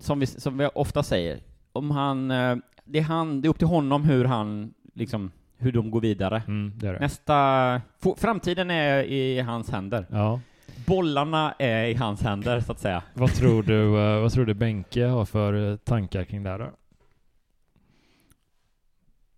som 0.00 0.20
vi, 0.20 0.26
som 0.26 0.58
vi 0.58 0.68
ofta 0.74 1.02
säger, 1.02 1.40
om 1.72 1.90
han, 1.90 2.30
eh, 2.30 2.56
det 2.84 2.98
är 2.98 3.02
han, 3.02 3.40
det 3.40 3.46
är 3.48 3.50
upp 3.50 3.58
till 3.58 3.68
honom 3.68 4.04
hur 4.04 4.24
han, 4.24 4.74
liksom, 4.94 5.30
hur 5.58 5.72
de 5.72 5.90
går 5.90 6.00
vidare. 6.00 6.42
Mm, 6.48 6.72
det 6.76 6.92
det. 6.92 6.98
Nästa, 7.00 7.80
framtiden 8.16 8.70
är 8.70 9.02
i 9.02 9.40
hans 9.40 9.70
händer. 9.70 10.06
Ja. 10.10 10.40
Bollarna 10.86 11.54
är 11.58 11.84
i 11.84 11.94
hans 11.94 12.22
händer, 12.22 12.60
så 12.60 12.72
att 12.72 12.78
säga. 12.78 13.02
Vad 13.14 13.30
tror 13.30 13.62
du, 13.62 13.98
eh, 13.98 14.20
vad 14.20 14.32
tror 14.32 14.44
du 14.46 14.54
Benke 14.54 15.04
har 15.06 15.24
för 15.24 15.76
tankar 15.76 16.24
kring 16.24 16.42
det 16.42 16.50
här 16.50 16.58
då? 16.58 16.70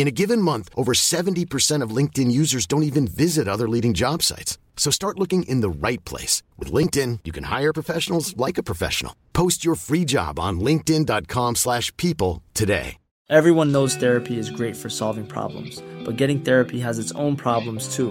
In 0.00 0.08
a 0.08 0.18
given 0.22 0.40
month, 0.40 0.70
over 0.76 0.94
70% 0.94 1.82
of 1.82 1.94
LinkedIn 1.94 2.32
users 2.32 2.66
don't 2.66 2.84
even 2.84 3.06
visit 3.06 3.46
other 3.46 3.68
leading 3.68 3.92
job 3.92 4.22
sites. 4.22 4.56
So 4.74 4.90
start 4.90 5.18
looking 5.18 5.42
in 5.42 5.60
the 5.60 5.68
right 5.68 6.02
place. 6.06 6.42
With 6.56 6.72
LinkedIn, 6.72 7.18
you 7.24 7.32
can 7.32 7.44
hire 7.44 7.74
professionals 7.74 8.34
like 8.38 8.56
a 8.56 8.62
professional. 8.62 9.14
Post 9.34 9.62
your 9.62 9.74
free 9.74 10.06
job 10.06 10.38
on 10.38 10.58
linkedin.com 10.58 11.56
slash 11.56 11.94
people 11.98 12.42
today. 12.54 12.96
Everyone 13.28 13.72
knows 13.72 13.94
therapy 13.94 14.38
is 14.38 14.48
great 14.48 14.74
for 14.74 14.88
solving 14.88 15.26
problems, 15.26 15.82
but 16.02 16.16
getting 16.16 16.40
therapy 16.40 16.80
has 16.80 16.98
its 16.98 17.12
own 17.12 17.36
problems 17.36 17.94
too, 17.94 18.10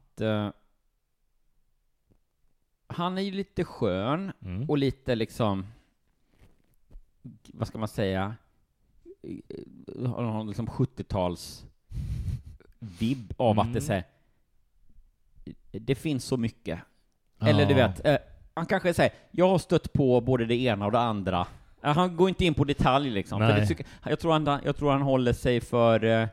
eh, 0.21 0.49
han 2.87 3.17
är 3.17 3.21
ju 3.21 3.31
lite 3.31 3.63
skön 3.63 4.31
Mm. 4.45 4.69
och 4.69 4.77
lite 4.77 5.15
liksom, 5.15 5.65
vad 7.53 7.67
ska 7.67 7.77
man 7.77 7.87
säga, 7.87 8.35
har 10.05 10.21
någon 10.23 10.47
liksom 10.47 10.67
70-tals 10.67 11.65
vibb 12.79 13.33
av 13.37 13.59
att 13.59 13.65
det 13.73 13.79
Mm. 13.79 13.81
säger 13.81 14.03
det 15.71 15.95
finns 15.95 16.25
så 16.25 16.37
mycket. 16.37 16.79
Eller 17.39 17.65
du 17.65 17.73
Ja. 17.73 17.87
vet, 17.87 18.05
eh, 18.05 18.17
han 18.53 18.65
kanske 18.65 18.93
säger 18.93 19.13
jag 19.31 19.49
har 19.49 19.57
stött 19.57 19.93
på 19.93 20.21
både 20.21 20.45
det 20.45 20.55
ena 20.55 20.85
och 20.85 20.91
det 20.91 20.99
andra. 20.99 21.47
Eh, 21.83 21.93
Han 21.93 22.15
går 22.15 22.29
inte 22.29 22.45
in 22.45 22.53
på 22.53 22.63
detalj 22.63 23.09
liksom. 23.09 23.39
Det, 23.41 23.85
jag, 24.05 24.19
tror 24.19 24.31
han, 24.31 24.61
jag 24.65 24.75
tror 24.77 24.91
han 24.91 25.01
håller 25.01 25.33
sig 25.33 25.61
för 25.61 26.03
eh, 26.03 26.27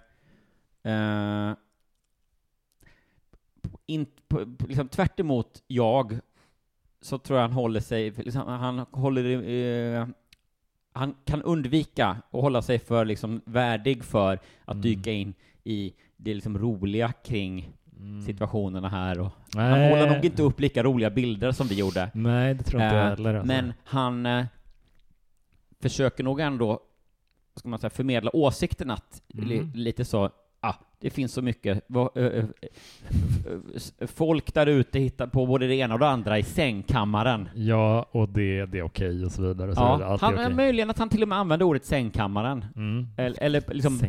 in, 3.88 4.06
liksom, 4.68 4.88
tvärt 4.88 5.20
emot 5.20 5.62
jag, 5.66 6.18
så 7.00 7.18
tror 7.18 7.38
jag 7.38 7.44
han 7.48 7.52
håller 7.56 7.80
sig, 7.80 8.10
liksom, 8.10 8.42
han 8.46 8.78
håller, 8.78 9.48
eh, 9.48 10.06
han 10.92 11.14
kan 11.24 11.42
undvika 11.42 12.06
att 12.06 12.40
hålla 12.40 12.62
sig 12.62 12.78
för 12.78 13.04
liksom 13.04 13.40
värdig 13.44 14.04
för 14.04 14.32
att 14.64 14.74
Mm. 14.74 14.82
dyka 14.82 15.12
in 15.12 15.34
i 15.64 15.94
det 16.16 16.34
liksom 16.34 16.58
roliga 16.58 17.12
kring 17.24 17.72
Mm. 18.00 18.22
situationerna 18.22 18.88
här 18.88 19.20
och 19.20 19.30
Nej. 19.54 19.70
han 19.70 19.90
målar 19.98 20.14
nog 20.14 20.24
inte 20.24 20.42
upp 20.42 20.60
lika 20.60 20.82
roliga 20.82 21.10
bilder 21.10 21.52
som 21.52 21.66
vi 21.66 21.74
gjorde. 21.78 22.10
Nej, 22.14 22.54
det 22.54 22.64
tror 22.64 22.82
jag 22.82 22.88
inte 22.90 22.98
Eh, 22.98 23.04
heller. 23.08 23.34
Alltså. 23.34 23.46
Men 23.46 23.72
han 23.84 24.26
eh, 24.26 24.44
försöker 25.80 26.24
nog 26.24 26.40
ändå, 26.40 26.80
ska 27.56 27.68
man 27.68 27.78
säga, 27.78 27.90
förmedla 27.90 28.36
åsikten 28.36 28.90
att 28.90 29.22
li, 29.28 29.58
Mm. 29.58 29.70
lite 29.74 30.04
så, 30.04 30.30
ah, 30.60 30.74
det 31.00 31.10
finns 31.10 31.32
så 31.32 31.42
mycket, 31.42 31.84
folk 34.06 34.54
där 34.54 34.66
ute 34.66 34.98
hittar 34.98 35.26
på 35.26 35.46
både 35.46 35.66
det 35.66 35.74
ena 35.74 35.94
och 35.94 36.00
det 36.00 36.08
andra 36.08 36.38
i 36.38 36.42
sängkammaren. 36.42 37.48
Ja, 37.54 38.06
och 38.10 38.28
det, 38.28 38.66
det 38.66 38.78
är 38.78 38.82
okej 38.82 39.24
och 39.24 39.32
så 39.32 39.42
vidare. 39.42 39.74
Så 39.74 39.80
Ja. 39.80 40.04
Allt 40.04 40.20
han, 40.22 40.34
är 40.34 40.44
okej. 40.44 40.56
möjligen 40.56 40.90
att 40.90 40.98
han 40.98 41.08
till 41.08 41.22
och 41.22 41.28
med 41.28 41.38
använder 41.38 41.66
ordet 41.66 41.84
sängkammaren. 41.84 42.64
Mm. 42.76 43.06
Eller, 43.16 43.42
eller 43.42 43.62
liksom 43.68 44.00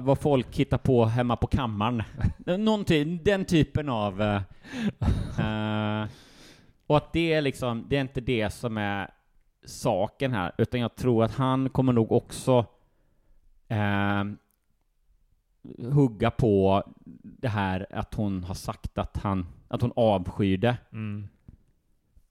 vad 0.00 0.18
folk 0.18 0.56
hittar 0.56 0.78
på 0.78 1.04
hemma 1.04 1.36
på 1.36 1.46
kammaren. 1.46 2.02
Någonting, 2.46 3.20
den 3.24 3.44
typen 3.44 3.88
av... 3.88 4.22
eh, 4.22 6.04
och 6.86 6.96
att 6.96 7.12
det 7.12 7.32
är 7.32 7.42
liksom, 7.42 7.84
det 7.88 7.96
är 7.96 8.00
inte 8.00 8.20
det 8.20 8.50
som 8.50 8.78
är 8.78 9.10
saken 9.64 10.32
här, 10.32 10.52
utan 10.58 10.80
jag 10.80 10.94
tror 10.94 11.24
att 11.24 11.34
han 11.34 11.68
kommer 11.68 11.92
nog 11.92 12.12
också 12.12 12.66
eh, 13.68 14.24
hugga 15.78 16.30
på 16.30 16.82
det 17.22 17.48
här 17.48 17.86
att 17.90 18.14
hon 18.14 18.44
har 18.44 18.54
sagt 18.54 18.98
att 18.98 19.16
han, 19.16 19.46
att 19.68 19.82
hon 19.82 19.92
avskyr 19.96 20.56
det. 20.56 20.76
Mm. 20.92 21.28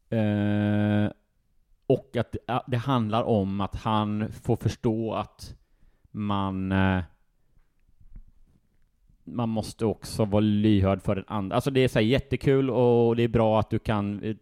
Eh, 0.10 1.12
och 1.88 2.17
att 2.17 2.36
det, 2.67 2.78
handlar 2.78 3.24
om 3.24 3.62
att 3.62 3.76
han 3.76 4.32
får 4.32 4.56
förstå 4.56 5.13
att 5.13 5.56
man 6.12 6.72
eh, 6.72 7.04
man 9.24 9.50
måste 9.50 9.86
också 9.86 10.26
vara 10.26 10.39
lyhörd 10.39 11.02
för 11.02 11.15
den 11.15 11.26
andra. 11.28 11.56
Alltså 11.56 11.72
det 11.72 11.80
är 11.80 11.88
så 11.88 12.00
här 12.00 12.06
jättekul 12.06 12.70
och 12.70 13.15
det 13.15 13.24
är 13.24 13.28
bra 13.28 13.60
att 13.60 13.70
du 13.70 13.80
kan 13.80 14.24
eh, 14.24 14.36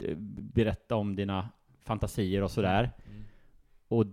berätta 0.54 0.95
om 0.95 1.15
dina 1.15 1.49
fantasier 1.80 2.43
och 2.43 2.52
sådär. 2.52 2.91
Och 3.88 4.06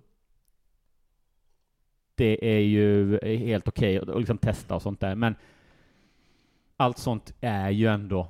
det 2.16 2.54
är 2.56 2.60
ju 2.60 3.18
helt 3.24 3.68
okej 3.68 3.98
att 3.98 4.18
liksom 4.18 4.38
testa 4.38 4.74
och 4.74 4.82
sånt 4.82 5.00
där, 5.00 5.14
men 5.14 5.34
allt 6.76 6.98
sånt 6.98 7.34
är 7.40 7.70
ju 7.70 7.86
ändå 7.86 8.28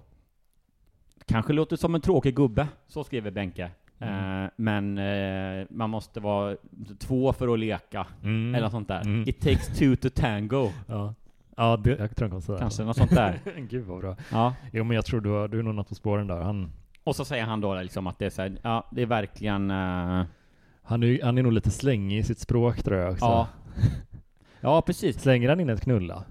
kanske 1.27 1.53
låter 1.53 1.77
som 1.77 1.94
en 1.94 2.01
tråkig 2.01 2.37
gubbe, 2.37 2.68
så 2.87 3.05
skriver 3.05 3.31
Benke. 3.31 3.70
Mm. 3.99 4.44
Eh, 4.44 4.51
men 4.57 4.99
eh, 4.99 5.66
man 5.70 5.90
måste 5.90 6.20
vara 6.20 6.57
två 6.99 7.33
för 7.33 7.53
att 7.53 7.59
leka, 7.59 8.07
Mm. 8.22 8.55
eller 8.55 8.64
något 8.64 8.72
sånt 8.72 8.88
där. 8.88 9.01
Mm. 9.01 9.25
It 9.29 9.40
takes 9.40 9.79
two 9.79 9.96
to 9.96 10.09
tango. 10.14 10.70
Ja, 10.87 11.14
ja 11.57 11.77
det, 11.77 11.90
jag 11.99 12.16
tror 12.16 12.29
han 12.29 12.42
säga 12.42 12.59
Kanske 12.59 12.85
något 12.85 12.96
sånt 12.96 13.11
där. 13.11 13.40
Gud 13.70 13.85
vad 13.87 14.01
bra. 14.01 14.16
Ja. 14.33 14.55
Jo 14.72 14.85
men 14.85 14.94
jag 14.94 15.05
tror 15.05 15.20
du 15.20 15.49
du 15.49 15.59
är 15.59 15.62
nog 15.62 15.75
något 15.75 15.88
på 15.88 15.94
spåren 15.94 16.27
där. 16.27 16.40
Han, 16.40 16.72
Och 17.05 17.16
så 17.16 17.25
säger 17.25 17.44
han 17.44 17.61
då 17.61 17.75
liksom 17.75 18.07
att 18.07 18.18
det 18.18 18.27
är 18.27 18.31
så 18.31 18.42
här, 18.42 18.59
ja, 18.62 18.87
det 18.92 19.03
är 19.03 19.07
verkligen... 19.07 19.70
eh, 19.70 20.25
han, 20.83 21.03
är, 21.03 21.22
han 21.25 21.38
är 21.38 21.42
nog 21.42 21.53
lite 21.53 21.70
slängig 21.70 22.18
i 22.18 22.22
sitt 22.22 22.38
språk 22.38 22.83
tror 22.83 22.99
jag 22.99 23.12
också. 23.12 23.25
ja. 23.25 23.49
Ja, 24.61 24.83
precis. 24.83 25.23
Slänger 25.23 25.49
han 25.49 25.61
in 25.61 25.69
ett 25.71 25.81
knulla? 25.81 26.25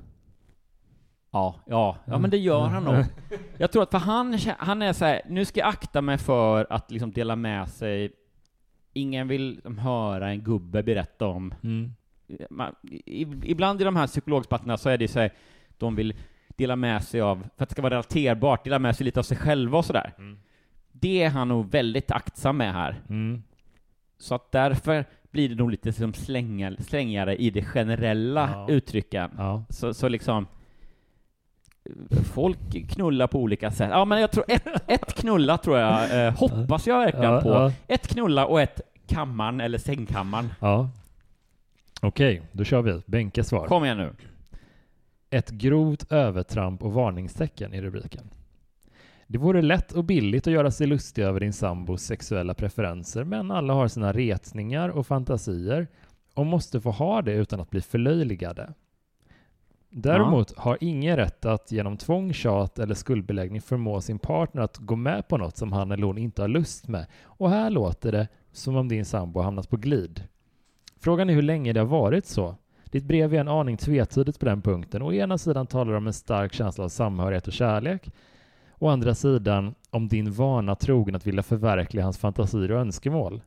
Ja, 1.31 1.55
ja, 1.65 1.97
ja, 2.05 2.17
men 2.17 2.29
det 2.29 2.37
gör 2.37 2.67
han 2.67 2.83
nog. 2.83 3.05
Jag 3.57 3.71
tror 3.71 3.83
att 3.83 3.91
för 3.91 3.97
han, 3.97 4.39
han 4.57 4.81
är 4.81 4.93
så 4.93 5.05
här, 5.05 5.21
nu 5.29 5.45
ska 5.45 5.59
jag 5.59 5.69
akta 5.69 6.01
mig 6.01 6.17
för 6.17 6.67
att 6.69 6.91
liksom 6.91 7.11
dela 7.11 7.35
med 7.35 7.69
sig, 7.69 8.11
ingen 8.93 9.27
vill 9.27 9.49
liksom 9.55 9.77
höra 9.77 10.29
en 10.29 10.43
gubbe 10.43 10.83
berätta 10.83 11.27
om 11.27 11.53
Mm. 11.63 11.91
man, 12.49 12.75
i- 13.05 13.51
ibland 13.51 13.81
i 13.81 13.83
de 13.83 13.95
här 13.95 14.07
psykologspalterna 14.07 14.77
så 14.77 14.89
är 14.89 14.97
det 14.97 15.07
så 15.07 15.19
här, 15.19 15.33
de 15.77 15.95
vill 15.95 16.13
dela 16.47 16.75
med 16.75 17.03
sig 17.03 17.21
av, 17.21 17.37
för 17.57 17.63
att 17.63 17.69
det 17.69 17.73
ska 17.73 17.81
vara 17.81 17.93
relaterbart, 17.93 18.63
dela 18.63 18.79
med 18.79 18.95
sig 18.95 19.03
lite 19.05 19.19
av 19.19 19.23
sig 19.23 19.37
själva 19.37 19.77
och 19.77 19.85
sådär. 19.85 20.13
Det 20.91 21.23
är 21.23 21.29
han 21.29 21.47
nog 21.47 21.71
väldigt 21.71 22.11
aktsam 22.11 22.57
med 22.57 22.73
här. 22.73 23.01
Mm. 23.09 23.43
Så 24.17 24.35
att 24.35 24.51
därför 24.51 25.05
blir 25.35 25.49
det 25.49 25.55
nog 25.55 25.71
lite 25.71 25.93
som 25.93 26.13
slängigare 26.13 27.35
i 27.35 27.49
det 27.49 27.61
generella 27.63 28.49
Ja. 28.53 28.67
uttrycken. 28.69 29.31
Ja. 29.37 29.63
Så, 29.69 29.93
så 29.93 30.07
liksom 30.07 30.47
Folk 32.33 32.89
knullar 32.89 33.27
på 33.27 33.39
olika 33.39 33.71
sätt. 33.71 33.89
Ja, 33.91 34.05
men 34.05 34.21
jag 34.21 34.31
tror 34.31 34.45
ett, 34.47 34.67
ett 34.87 35.13
knulla 35.13 35.57
tror 35.57 35.77
jag, 35.77 36.27
eh, 36.27 36.33
hoppas 36.37 36.87
jag 36.87 36.99
verkligen 36.99 37.31
Ja, 37.33 37.41
på. 37.41 37.71
Ett 37.87 38.07
knulla 38.07 38.45
och 38.45 38.61
ett 38.61 38.81
kammaren 39.07 39.61
eller 39.61 39.77
sängkammaren. 39.77 40.53
Ja. 40.59 40.89
Okej, 42.01 42.41
då 42.51 42.63
kör 42.63 42.81
vi. 42.81 43.01
Benkes 43.05 43.47
svar. 43.47 43.67
Kom 43.67 43.85
igen 43.85 43.97
nu. 43.97 44.11
Ett 45.29 45.49
grovt 45.49 46.11
övertramp 46.11 46.83
och 46.83 46.93
varningstecken 46.93 47.73
i 47.73 47.81
rubriken. 47.81 48.29
Det 49.27 49.37
vore 49.37 49.61
lätt 49.61 49.91
och 49.91 50.03
billigt 50.03 50.47
att 50.47 50.53
göra 50.53 50.71
sig 50.71 50.87
lustig 50.87 51.23
över 51.23 51.39
din 51.39 51.53
sambos 51.53 52.01
sexuella 52.01 52.53
preferenser, 52.53 53.23
men 53.23 53.51
alla 53.51 53.73
har 53.73 53.87
sina 53.87 54.13
retningar 54.13 54.89
och 54.89 55.07
fantasier 55.07 55.87
och 56.33 56.45
måste 56.45 56.81
få 56.81 56.91
ha 56.91 57.21
det 57.21 57.33
utan 57.33 57.59
att 57.59 57.69
bli 57.69 57.81
förlöjligade. 57.81 58.73
Däremot 59.89 60.57
har 60.57 60.77
ingen 60.81 61.15
rätt 61.15 61.45
att 61.45 61.71
genom 61.71 61.97
tvång, 61.97 62.33
tjat 62.33 62.79
eller 62.79 62.95
skuldbeläggning 62.95 63.61
förmå 63.61 64.01
sin 64.01 64.19
partner 64.19 64.61
att 64.61 64.77
gå 64.77 64.95
med 64.95 65.27
på 65.27 65.37
något 65.37 65.57
som 65.57 65.73
han 65.73 65.91
eller 65.91 66.07
hon 66.07 66.17
inte 66.17 66.41
har 66.41 66.49
lust 66.49 66.87
med. 66.87 67.05
Och 67.23 67.49
här 67.49 67.69
låter 67.69 68.11
det 68.11 68.27
som 68.51 68.75
om 68.75 68.87
din 68.87 69.05
sambo 69.05 69.41
hamnat 69.41 69.69
på 69.69 69.77
glid. 69.77 70.23
Frågan 70.99 71.29
är 71.29 71.33
hur 71.33 71.41
länge 71.41 71.73
det 71.73 71.79
har 71.79 71.87
varit 71.87 72.25
så. 72.25 72.55
Ditt 72.85 73.03
brev 73.03 73.33
är 73.33 73.39
en 73.39 73.47
aning 73.47 73.77
tvetydigt 73.77 74.39
på 74.39 74.45
den 74.45 74.61
punkten. 74.61 75.01
Å 75.01 75.13
ena 75.13 75.37
sidan 75.37 75.67
talar 75.67 75.91
det 75.91 75.97
om 75.97 76.07
en 76.07 76.13
stark 76.13 76.53
känsla 76.53 76.83
av 76.83 76.89
samhörighet 76.89 77.47
och 77.47 77.53
kärlek. 77.53 78.09
Å 78.79 78.87
andra 78.87 79.15
sidan 79.15 79.75
om 79.89 80.07
din 80.07 80.31
vana 80.31 80.75
trogen 80.75 81.15
att 81.15 81.27
vilja 81.27 81.43
förverkliga 81.43 82.03
hans 82.03 82.17
fantasier 82.17 82.71
och 82.71 82.79
önskemål. 82.79 83.41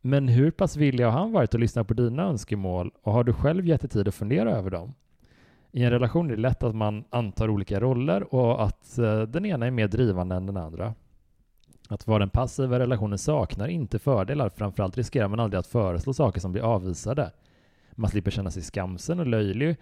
Men 0.00 0.28
hur 0.28 0.50
pass 0.50 0.76
villig 0.76 1.04
har 1.04 1.10
han 1.10 1.32
varit 1.32 1.54
att 1.54 1.60
lyssna 1.60 1.84
på 1.84 1.94
dina 1.94 2.22
önskemål 2.22 2.92
och 3.02 3.12
har 3.12 3.24
du 3.24 3.32
själv 3.32 3.66
gett 3.66 3.80
dig 3.80 3.90
tid 3.90 4.08
att 4.08 4.14
fundera 4.14 4.50
över 4.50 4.70
dem? 4.70 4.94
I 5.72 5.84
en 5.84 5.90
relation 5.90 6.30
är 6.30 6.36
det 6.36 6.42
lätt 6.42 6.62
att 6.62 6.74
man 6.74 7.04
antar 7.10 7.50
olika 7.50 7.80
roller 7.80 8.34
och 8.34 8.64
att 8.64 8.98
eh, 8.98 9.22
den 9.22 9.46
ena 9.46 9.66
är 9.66 9.70
mer 9.70 9.88
drivande 9.88 10.34
än 10.34 10.46
den 10.46 10.56
andra. 10.56 10.94
Att 11.88 12.06
vara 12.06 12.18
den 12.18 12.30
passiva 12.30 12.78
relationen 12.78 13.18
saknar 13.18 13.68
inte 13.68 13.98
fördelar, 13.98 14.48
framförallt 14.48 14.96
riskerar 14.96 15.28
man 15.28 15.40
aldrig 15.40 15.58
att 15.58 15.66
föreslå 15.66 16.12
saker 16.12 16.40
som 16.40 16.52
blir 16.52 16.62
avvisade. 16.62 17.30
Man 17.92 18.10
slipper 18.10 18.30
känna 18.30 18.50
sig 18.50 18.62
skamsen 18.62 19.20
och 19.20 19.26
löjlig 19.26 19.76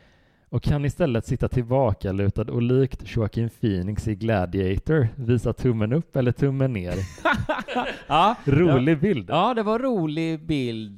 och 0.50 0.62
kan 0.62 0.85
istället 0.85 1.26
sitta 1.26 1.48
tillbakalutad 1.48 2.42
och 2.42 2.62
likt 2.62 3.16
Joaquin 3.16 3.50
Phoenix 3.61 4.09
i 4.09 4.14
Gladiator 4.14 5.09
visa 5.16 5.52
tummen 5.52 5.92
upp 5.92 6.16
eller 6.16 6.32
tummen 6.32 6.72
ner. 6.72 6.94
Ja, 8.06 8.35
Rolig 8.44 9.00
bild. 9.00 9.30
Ja, 9.30 9.54
det 9.54 9.62
var 9.62 9.78
rolig 9.78 10.40
bild. 10.46 10.96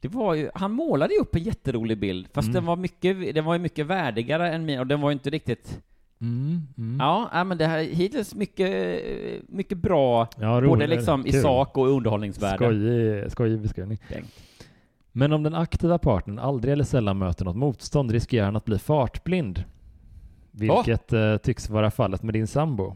Det 0.00 0.08
var 0.08 0.34
ju, 0.34 0.50
han 0.54 0.72
målade 0.72 1.14
ju 1.14 1.20
upp 1.20 1.34
en 1.34 1.42
jätterolig 1.42 1.98
bild, 1.98 2.26
fast 2.32 2.46
Mm. 2.46 2.54
den 2.54 2.64
var 2.64 2.76
mycket, 2.76 3.34
den 3.34 3.44
var 3.44 3.54
ju 3.54 3.58
mycket 3.60 3.86
värdigare 3.86 4.52
än 4.52 4.64
min, 4.66 4.78
och 4.80 4.86
den 4.86 5.00
var 5.00 5.10
ju 5.10 5.12
inte 5.12 5.30
riktigt... 5.30 5.80
Mm, 6.20 6.60
mm. 6.78 6.96
Ja, 7.00 7.44
men 7.44 7.58
det 7.58 7.66
här 7.66 7.78
hittills 7.78 8.34
mycket, 8.34 9.02
mycket 9.48 9.78
bra, 9.78 10.28
Ja, 10.40 10.60
både 10.60 10.86
liksom 10.86 11.26
i 11.26 11.32
sak 11.32 11.76
och 11.78 11.88
underhållningsvärde. 11.88 12.56
Skojig, 12.56 13.32
skojig 13.32 13.60
beskrivning. 13.60 13.98
Bengt. 14.08 14.34
Men 15.12 15.32
om 15.32 15.42
den 15.42 15.54
aktiva 15.54 15.98
partnern 15.98 16.38
aldrig 16.38 16.72
eller 16.72 16.84
sällan 16.84 17.18
möter 17.18 17.44
något 17.44 17.56
motstånd 17.56 18.10
riskerar 18.10 18.44
han 18.44 18.56
att 18.56 18.64
bli 18.64 18.78
fartblind. 18.78 19.64
Vilket 20.50 21.12
eh, 21.12 21.36
tycks 21.36 21.70
vara 21.70 21.90
fallet 21.90 22.22
med 22.22 22.34
din 22.34 22.46
sambo. 22.46 22.94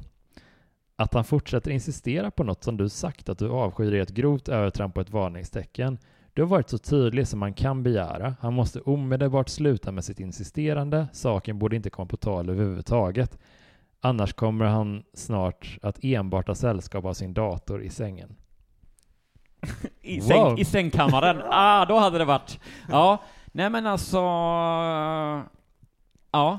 Att 0.97 1.15
han 1.15 1.25
fortsätter 1.25 1.71
insistera 1.71 2.31
på 2.31 2.45
något 2.45 2.65
som 2.65 2.77
du 2.77 2.89
sagt 2.89 3.29
att 3.29 3.39
du 3.39 3.49
avskyr 3.49 3.95
är 3.95 4.03
ett 4.03 4.11
grovt 4.11 4.49
övertramp 4.49 4.97
och 4.97 5.03
ett 5.03 5.11
varningstecken. 5.11 5.99
Du 6.35 6.43
har 6.43 6.49
varit 6.49 6.69
så 6.69 6.79
tydlig 6.79 7.29
som 7.29 7.41
man 7.41 7.55
kan 7.55 7.83
begära. 7.83 8.35
Han 8.41 8.55
måste 8.55 8.81
omedelbart 8.81 9.49
sluta 9.49 9.93
med 9.93 10.05
sitt 10.05 10.21
insisterande. 10.21 11.07
Saken 11.13 11.59
borde 11.59 11.77
inte 11.77 11.91
komma 11.91 12.07
på 12.07 12.17
tal 12.17 12.51
överhuvudtaget. 12.51 13.39
Annars 14.01 14.33
kommer 14.33 14.65
han 14.65 15.03
snart 15.15 15.79
att 15.83 16.05
enbart 16.05 16.49
ha 16.49 16.55
sällskap 16.55 17.05
av 17.05 17.13
sin 17.13 17.35
dator 17.35 17.83
i 17.83 17.91
sängen. 17.91 18.37
I, 20.03 20.21
Wow. 20.21 20.27
säng, 20.27 20.59
I 20.59 20.65
sängkammaren. 20.65 21.43
ah, 21.51 21.85
då 21.85 21.99
hade 21.99 22.19
det 22.19 22.25
varit... 22.25 22.59
Ja, 22.89 23.19
nej 23.53 23.71
men 23.71 23.87
alltså... 23.87 24.19
Ja, 26.31 26.59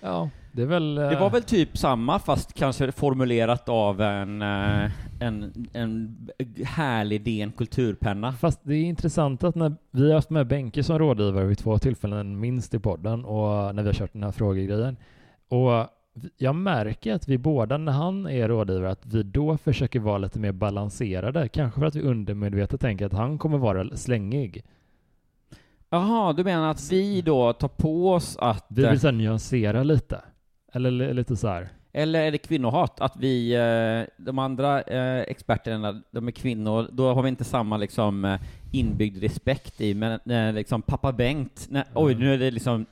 Ja, 0.00 0.30
det 0.52 0.62
är 0.62 0.66
väl... 0.66 0.94
det 0.94 1.12
eh, 1.12 1.20
var 1.20 1.30
väl 1.30 1.42
typ 1.42 1.78
samma, 1.78 2.18
fast 2.18 2.52
kanske 2.54 2.92
formulerat 2.92 3.68
av 3.68 4.00
en, 4.00 4.42
eh, 4.42 4.90
en, 5.20 5.66
en 5.72 6.16
härlig 6.64 7.22
DN 7.22 7.52
kulturpenna. 7.52 8.32
Fast 8.32 8.60
det 8.62 8.74
är 8.74 8.82
intressant 8.84 9.44
att 9.44 9.54
när 9.54 9.72
vi 9.90 10.08
har 10.08 10.14
haft 10.14 10.30
med 10.30 10.46
Benke 10.46 10.82
som 10.82 10.98
rådgivare 10.98 11.44
vid 11.44 11.58
två 11.58 11.78
tillfällen 11.78 12.40
minst 12.40 12.74
i 12.74 12.78
podden 12.78 13.24
och 13.24 13.74
när 13.74 13.82
vi 13.82 13.88
har 13.88 13.94
kört 13.94 14.12
den 14.12 14.22
här 14.22 14.32
frågegrejen. 14.32 14.96
Och 15.48 15.86
jag 16.36 16.54
märker 16.54 17.14
att 17.14 17.28
vi 17.28 17.38
båda, 17.38 17.78
när 17.78 17.92
han 17.92 18.26
är 18.26 18.48
rådgivare, 18.48 18.90
att 18.90 19.06
vi 19.06 19.22
då 19.22 19.56
försöker 19.56 20.00
vara 20.00 20.18
lite 20.18 20.38
mer 20.38 20.52
balanserade. 20.52 21.48
Kanske 21.48 21.80
för 21.80 21.86
att 21.86 21.94
vi 21.94 22.02
undermedvetet 22.02 22.80
tänker 22.80 23.06
att 23.06 23.12
han 23.12 23.38
kommer 23.38 23.58
vara 23.58 23.96
slängig. 23.96 24.64
Jaha, 25.90 26.32
du 26.32 26.44
menar 26.44 26.70
att 26.70 26.92
vi 26.92 27.22
då 27.22 27.52
tar 27.52 27.68
på 27.68 28.12
oss 28.12 28.36
att... 28.40 28.66
Vi 28.68 28.86
vill 28.88 29.00
så 29.00 29.06
här 29.06 29.12
nyansera 29.12 29.82
lite. 29.82 30.20
Eller 30.72 30.90
li- 30.90 31.14
lite 31.14 31.36
så 31.36 31.48
här. 31.48 31.68
Eller 31.92 32.20
är 32.20 32.30
det 32.32 32.38
kvinnohat? 32.38 33.00
Att 33.00 33.16
vi, 33.16 33.54
eh, 33.54 34.24
de 34.24 34.38
andra 34.38 34.82
eh, 34.82 35.20
experterna, 35.20 36.02
de 36.10 36.28
är 36.28 36.32
kvinnor, 36.32 36.88
då 36.92 37.14
har 37.14 37.22
vi 37.22 37.28
inte 37.28 37.44
samma 37.44 37.76
liksom 37.76 38.24
eh, 38.24 38.40
inbyggd 38.72 39.22
respekt 39.22 39.80
i, 39.80 39.94
men 39.94 40.30
eh, 40.30 40.52
liksom 40.52 40.82
pappa 40.82 41.12
Bengt, 41.12 41.66
nej, 41.70 41.84
oj 41.94 42.14
nu 42.14 42.34
är 42.34 42.38
det 42.38 42.50
liksom 42.50 42.86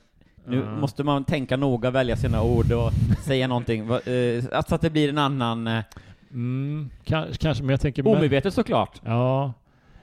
nu 0.47 0.61
Mm. 0.61 0.79
måste 0.79 1.03
man 1.03 1.23
tänka 1.23 1.57
noga, 1.57 1.91
välja 1.91 2.15
sina 2.15 2.43
ord 2.43 2.71
och 2.71 2.91
säga 3.25 3.47
någonting, 3.47 3.79
eh, 3.89 4.43
alltså 4.51 4.75
att 4.75 4.81
det 4.81 4.89
blir 4.89 5.09
en 5.09 5.17
annan, 5.17 5.67
eh, 5.67 5.83
Mm, 6.31 6.89
kanske, 7.03 7.37
kanske, 7.37 7.63
men 7.63 7.69
jag 7.69 7.81
tänker... 7.81 8.03
men- 8.03 8.15
omedvetet 8.17 8.53
såklart. 8.53 9.01
Ja, 9.05 9.53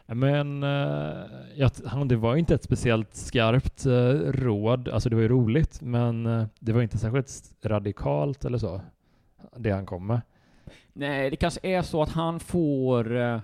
men 0.07 0.63
eh, 0.63 1.71
han, 1.87 2.09
det 2.09 2.17
var 2.17 2.37
inte 2.37 2.55
ett 2.55 2.63
speciellt 2.65 3.15
skarpt 3.15 3.87
eh, 3.87 3.93
råd. 4.33 4.89
Alltså 4.89 5.09
det 5.09 5.17
var 5.17 5.23
ju 5.23 5.29
roligt, 5.29 5.81
men 5.83 6.27
eh, 6.27 6.45
det 6.59 6.73
var 6.73 6.83
inte 6.83 6.99
särskilt 6.99 7.53
radikalt 7.65 8.45
eller 8.45 8.59
så, 8.59 8.81
det 9.57 9.71
han 9.71 9.87
kom 9.87 10.07
med. 10.07 10.21
Nej, 10.93 11.31
det 11.31 11.37
kanske 11.37 11.61
är 11.63 11.83
så 11.83 12.03
att 12.03 12.11
han 12.13 12.41
får, 12.41 13.17
eh, 13.17 13.41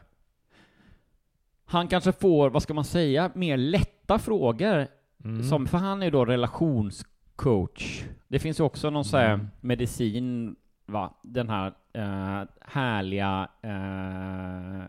han 1.64 1.88
kanske 1.88 2.12
får, 2.12 2.50
vad 2.50 2.62
ska 2.62 2.74
man 2.74 2.84
säga, 2.84 3.30
mer 3.34 3.56
lätta 3.56 4.18
frågor 4.18 4.86
Mm. 5.24 5.42
Som, 5.42 5.66
för 5.66 5.78
han 5.78 6.00
är 6.02 6.06
ju 6.06 6.10
då 6.10 6.24
relationscoach. 6.24 8.04
Det 8.28 8.38
finns 8.38 8.60
ju 8.60 8.64
också 8.64 8.90
någon 8.90 9.04
Mm. 9.14 9.48
medicin, 9.60 10.56
va? 10.86 11.14
Den 11.22 11.48
här 11.48 11.66
eh, 11.92 12.42
härliga 12.60 13.48
eh, 13.62 14.84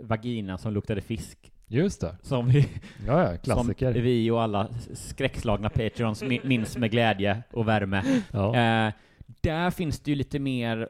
vagina 0.00 0.58
som 0.58 0.72
luktade 0.72 1.00
fisk. 1.00 1.52
Just 1.68 2.00
det. 2.00 2.16
Som 2.22 2.48
vi, 2.48 2.68
Ja, 3.06 3.22
ja, 3.22 3.28
som 3.28 3.38
klassiker. 3.38 3.92
vi 3.92 4.30
och 4.30 4.42
alla 4.42 4.68
skräckslagna 4.94 5.68
patreons 5.68 6.22
mi- 6.22 6.46
minns 6.46 6.76
med 6.78 6.90
glädje 6.90 7.42
och 7.52 7.68
värme. 7.68 8.02
Ja. 8.32 8.56
Eh, 8.56 8.92
där 9.40 9.70
finns 9.70 10.00
det 10.00 10.10
ju 10.10 10.14
lite 10.14 10.38
mer 10.38 10.88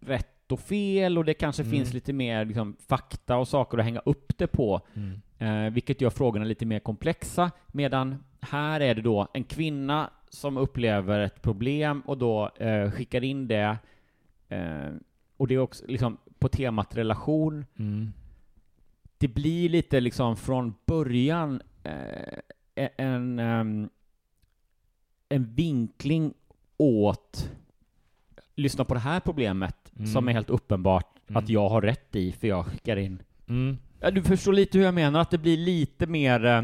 rätt 0.00 0.52
och 0.52 0.60
fel 0.60 1.18
och 1.18 1.24
det 1.24 1.34
kanske 1.34 1.62
Mm. 1.62 1.70
finns 1.72 1.92
lite 1.94 2.12
mer 2.12 2.44
liksom, 2.44 2.76
fakta 2.88 3.36
och 3.36 3.48
saker 3.48 3.78
att 3.78 3.84
hänga 3.84 4.00
upp 4.04 4.38
det 4.38 4.46
på. 4.46 4.80
Mm. 4.94 5.20
Eh, 5.38 5.70
vilket 5.70 6.00
gör 6.00 6.10
frågorna 6.10 6.44
lite 6.44 6.66
mer 6.66 6.78
komplexa, 6.78 7.50
medan 7.68 8.24
här 8.40 8.80
är 8.80 8.94
det 8.94 9.02
då 9.02 9.28
en 9.34 9.44
kvinna 9.44 10.10
som 10.28 10.56
upplever 10.56 11.20
ett 11.20 11.42
problem 11.42 12.00
och 12.00 12.18
då 12.18 12.48
eh, 12.56 12.90
skickar 12.90 13.24
in 13.24 13.48
det. 13.48 13.78
Eh, 14.48 14.88
och 15.36 15.48
det 15.48 15.54
är 15.54 15.58
också 15.58 15.84
liksom 15.88 16.16
på 16.38 16.48
temat 16.48 16.96
relation. 16.96 17.64
Mm. 17.78 18.12
Det 19.18 19.28
blir 19.28 19.68
lite 19.68 20.00
liksom 20.00 20.36
från 20.36 20.74
början 20.86 21.62
eh, 21.82 22.38
en, 22.96 23.38
ehm, 23.38 23.88
en 25.28 25.54
vinkling 25.54 26.34
åt 26.76 27.50
lyssna 28.54 28.84
på 28.84 28.94
det 28.94 29.00
här 29.00 29.20
problemet 29.20 29.74
Mm. 29.96 30.06
som 30.06 30.28
är 30.28 30.32
helt 30.32 30.50
uppenbart 30.50 31.18
Mm. 31.28 31.36
att 31.44 31.48
jag 31.48 31.68
har 31.68 31.82
rätt 31.82 32.16
i, 32.16 32.32
för 32.32 32.48
jag 32.48 32.66
skickar 32.66 32.96
in 32.96 33.22
Mm. 33.48 33.78
Ja, 34.00 34.10
du 34.10 34.22
förstår 34.22 34.52
lite 34.52 34.78
hur 34.78 34.84
jag 34.84 34.94
menar, 34.94 35.20
att 35.20 35.30
det 35.30 35.38
blir 35.38 35.56
lite 35.56 36.06
mer 36.06 36.44
eh, 36.44 36.62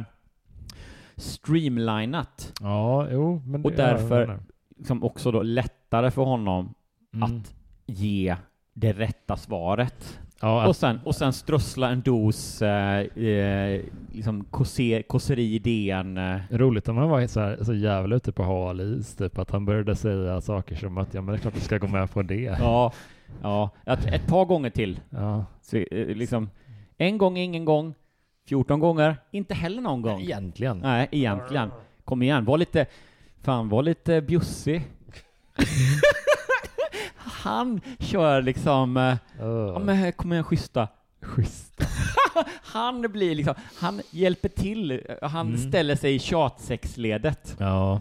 streamlinat. 1.17 2.53
Ja, 2.61 3.07
jo, 3.11 3.43
men 3.47 3.65
Och 3.65 3.71
det- 3.71 3.77
därför- 3.77 4.39
liksom 4.79 5.05
också 5.05 5.31
då 5.31 5.43
lättare 5.43 6.11
för 6.11 6.23
honom 6.23 6.75
Mm. 7.15 7.23
att 7.23 7.55
ge 7.87 8.37
det 8.75 8.93
rätta 8.93 9.37
svaret. 9.37 10.21
ja, 10.41 10.69
Och 10.69 10.77
sen, 10.77 11.01
och 11.05 11.15
sen 11.15 11.33
strössla 11.33 11.91
en 11.91 12.01
dos 12.01 12.63
eh, 12.63 12.99
eh, 13.25 13.81
liksom 14.13 14.45
kåse, 14.45 15.03
kåseri 15.03 15.59
DN. 15.59 16.19
Eh. 16.19 16.41
Roligt 16.51 16.89
om 16.89 16.97
han 16.97 17.09
var 17.09 17.27
så, 17.27 17.41
här, 17.41 17.59
så 17.65 17.75
jävla 17.75 18.17
ute 18.17 18.33
på 18.33 18.43
hal 18.43 18.81
is, 18.81 19.17
typ 19.17 19.39
att 19.39 19.51
han 19.51 19.65
började 19.65 19.97
säga 19.97 20.41
saker 20.41 20.77
som 20.77 20.99
att 20.99 21.15
ja 21.15 21.21
men 21.21 21.33
det 21.33 21.39
är 21.39 21.41
klart 21.41 21.55
du 21.55 21.61
ska 21.61 21.79
gå 21.79 21.87
med 21.87 22.11
på 22.11 22.23
det. 22.23 22.57
Ja, 22.61 22.93
ja 23.43 23.71
ett, 23.87 24.07
ett 24.07 24.27
par 24.27 24.45
gånger 24.45 24.71
till. 24.71 25.01
Ja. 25.11 25.45
Så, 25.63 25.77
eh, 25.77 26.07
liksom, 26.17 26.51
en 26.99 27.19
gång, 27.19 27.37
ingen 27.39 27.65
gång. 27.65 27.95
14 28.49 28.81
gånger, 28.81 29.17
inte 29.31 29.55
heller 29.55 29.83
någon 29.83 30.03
gång. 30.03 30.21
Egentligen. 30.21 30.79
Nej, 30.79 31.09
egentligen. 31.13 31.71
Kom 32.05 32.23
igen, 32.23 32.45
var 32.45 32.59
lite, 32.59 32.87
fan 33.43 33.69
var 33.69 33.83
lite 33.83 34.21
bjussig. 34.21 34.83
Han 37.17 37.81
kör 37.99 38.43
liksom, 38.43 38.97
eh, 38.97 39.17
ja 39.39 39.79
men 39.79 39.97
här 39.97 40.11
kommer 40.13 40.37
en 40.37 40.45
schyssta. 40.45 40.89
Schysst. 41.21 41.81
han 42.63 43.01
blir 43.03 43.35
liksom, 43.35 43.55
han 43.81 44.01
hjälper 44.11 44.49
till, 44.49 45.01
han 45.23 45.47
Mm. 45.47 45.59
ställer 45.59 45.97
sig 45.97 46.15
i 46.15 46.19
tjatsexledet. 46.19 47.57
Ja. 47.59 48.01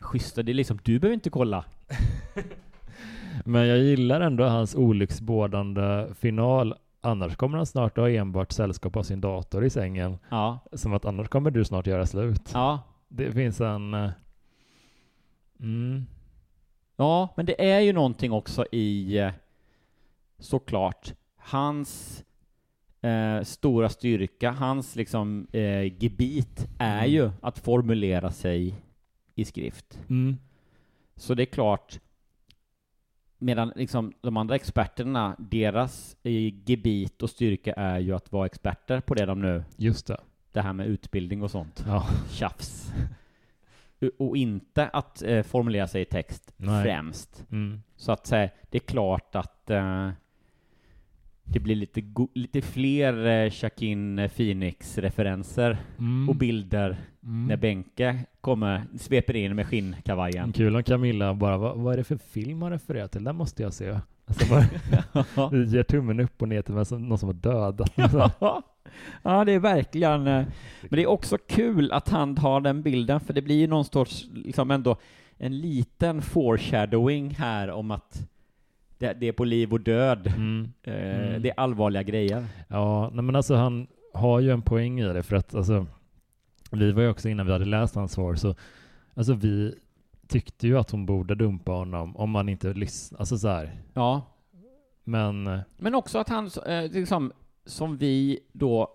Schyssta, 0.00 0.42
det 0.42 0.52
är 0.52 0.54
liksom, 0.54 0.78
du 0.82 0.98
behöver 0.98 1.14
inte 1.14 1.30
kolla. 1.30 1.64
Men 3.44 3.66
jag 3.66 3.78
gillar 3.78 4.20
ändå 4.20 4.44
hans 4.44 4.74
olycksbådande 4.74 6.06
final. 6.20 6.74
Annars 7.04 7.36
kommer 7.36 7.56
han 7.56 7.66
snart 7.66 7.98
att 7.98 8.02
ha 8.02 8.10
enbart 8.10 8.52
sällskap 8.52 8.96
av 8.96 9.02
sin 9.02 9.20
dator 9.20 9.64
i 9.64 9.70
sängen. 9.70 10.18
Ja, 10.30 10.58
Som 10.72 10.92
att 10.94 11.04
annars 11.04 11.28
kommer 11.28 11.50
du 11.50 11.64
snart 11.64 11.86
göra 11.86 12.06
slut. 12.06 12.50
ja. 12.54 12.82
Det 13.08 13.32
finns 13.32 13.60
en... 13.60 13.94
eh, 13.94 14.10
Mm. 15.60 16.06
Ja, 16.96 17.28
men 17.36 17.46
det 17.46 17.70
är 17.70 17.80
ju 17.80 17.92
någonting 17.92 18.32
också 18.32 18.66
i, 18.72 19.18
eh, 19.18 19.30
såklart, 20.38 21.14
hans 21.36 22.24
eh, 23.00 23.42
stora 23.42 23.88
styrka, 23.88 24.50
hans 24.50 24.96
liksom 24.96 25.46
eh, 25.52 25.82
gebit 26.02 26.68
är 26.78 26.98
Mm. 26.98 27.10
ju 27.10 27.30
att 27.42 27.58
formulera 27.58 28.30
sig 28.30 28.74
i 29.34 29.44
skrift. 29.44 29.98
Mm. 30.10 30.36
Så 31.16 31.34
det 31.34 31.42
är 31.42 31.46
klart, 31.46 32.00
medan 33.42 33.72
liksom 33.76 34.12
de 34.20 34.36
andra 34.36 34.54
experterna, 34.54 35.36
deras 35.38 36.16
eh, 36.22 36.32
gebit 36.64 37.22
och 37.22 37.30
styrka 37.30 37.72
är 37.72 37.98
ju 37.98 38.12
att 38.14 38.32
vara 38.32 38.46
experter 38.46 39.00
på 39.00 39.14
det 39.14 39.26
de 39.26 39.40
nu, 39.40 39.64
Just 39.76 40.06
det. 40.06 40.20
det 40.52 40.60
här 40.60 40.72
med 40.72 40.86
utbildning 40.86 41.42
och 41.42 41.50
sånt, 41.50 41.84
Ja. 41.86 42.06
tjafs. 42.30 42.92
Och 44.18 44.36
inte 44.36 44.88
att 44.88 45.22
eh, 45.22 45.42
formulera 45.42 45.86
sig 45.86 46.02
i 46.02 46.04
text 46.04 46.52
Nej. 46.56 46.84
främst. 46.84 47.44
Mm. 47.50 47.82
Så 47.96 48.12
att 48.12 48.26
säga, 48.26 48.50
det 48.70 48.78
är 48.78 48.86
klart 48.86 49.34
att 49.36 49.70
eh, 49.70 50.10
det 51.52 51.60
blir 51.60 51.74
lite, 51.76 52.02
lite 52.34 52.62
fler 52.62 53.26
eh, 53.26 53.50
Shaquin 53.50 54.28
Phoenix-referenser 54.36 55.76
Mm. 55.98 56.28
och 56.28 56.36
bilder 56.36 56.96
Mm. 57.24 57.46
när 57.46 57.56
Benke 57.56 58.18
kommer, 58.40 58.82
sveper 58.98 59.36
in 59.36 59.56
med 59.56 59.66
skinnkavajen. 59.66 60.52
Kul 60.52 60.76
om 60.76 60.82
Camilla 60.82 61.34
bara, 61.34 61.56
vad, 61.58 61.78
vad 61.78 61.92
är 61.92 61.96
det 61.96 62.04
för 62.04 62.16
film 62.16 62.62
han 62.62 62.70
refererar 62.72 63.08
till? 63.08 63.24
Den 63.24 63.36
måste 63.36 63.62
jag 63.62 63.72
se. 63.72 63.98
Alltså 64.26 64.46
bara, 64.54 65.54
ger 65.66 65.82
tummen 65.82 66.20
upp 66.20 66.42
och 66.42 66.48
ner 66.48 66.62
till 66.62 66.84
som, 66.84 67.08
någon 67.08 67.18
som 67.18 67.26
var 67.26 67.34
död. 67.34 67.88
ja. 68.40 68.62
ja, 69.22 69.44
det 69.44 69.52
är 69.52 69.58
verkligen, 69.58 70.26
eh, 70.26 70.44
men 70.82 70.90
det 70.90 71.02
är 71.02 71.06
också 71.06 71.38
kul 71.38 71.92
att 71.92 72.08
han 72.08 72.36
tar 72.36 72.60
den 72.60 72.82
bilden, 72.82 73.20
för 73.20 73.32
det 73.32 73.42
blir 73.42 73.56
ju 73.58 73.66
någon 73.66 73.84
sorts, 73.84 74.24
liksom 74.34 74.70
ändå, 74.70 74.96
en 75.38 75.58
liten 75.58 76.22
foreshadowing 76.22 77.30
här 77.30 77.70
om 77.70 77.90
att 77.90 78.28
det, 79.02 79.12
det 79.20 79.28
är 79.28 79.32
på 79.32 79.44
liv 79.44 79.72
och 79.72 79.80
död. 79.80 80.26
Mm. 80.26 80.72
Eh, 80.82 80.92
Mm. 80.94 81.42
Det 81.42 81.50
är 81.50 81.60
allvarliga 81.60 82.02
grejer. 82.02 82.46
Ja, 82.68 83.10
nej 83.12 83.24
men 83.24 83.36
alltså 83.36 83.54
han 83.54 83.86
har 84.14 84.40
ju 84.40 84.50
en 84.50 84.62
poäng 84.62 85.00
i 85.00 85.12
det 85.12 85.22
för 85.22 85.36
att 85.36 85.54
alltså 85.54 85.86
vi 86.70 86.92
var 86.92 87.02
ju 87.02 87.08
också 87.08 87.28
innan 87.28 87.46
vi 87.46 87.52
hade 87.52 87.64
läst 87.64 87.94
hans 87.94 88.12
svar 88.12 88.34
så 88.34 88.54
alltså 89.14 89.32
vi 89.34 89.74
tyckte 90.28 90.66
ju 90.66 90.78
att 90.78 90.90
hon 90.90 91.06
borde 91.06 91.34
dumpa 91.34 91.72
honom 91.72 92.16
om 92.16 92.30
man 92.30 92.48
inte 92.48 92.72
lyssnar, 92.72 93.18
alltså 93.20 93.38
så 93.38 93.48
här. 93.48 93.72
Ja, 93.94 94.22
Men 95.04 95.60
Men 95.76 95.94
också 95.94 96.18
att 96.18 96.28
han, 96.28 96.50
eh, 96.66 96.90
liksom, 96.90 97.32
som 97.66 97.96
vi 97.96 98.40
då... 98.52 98.88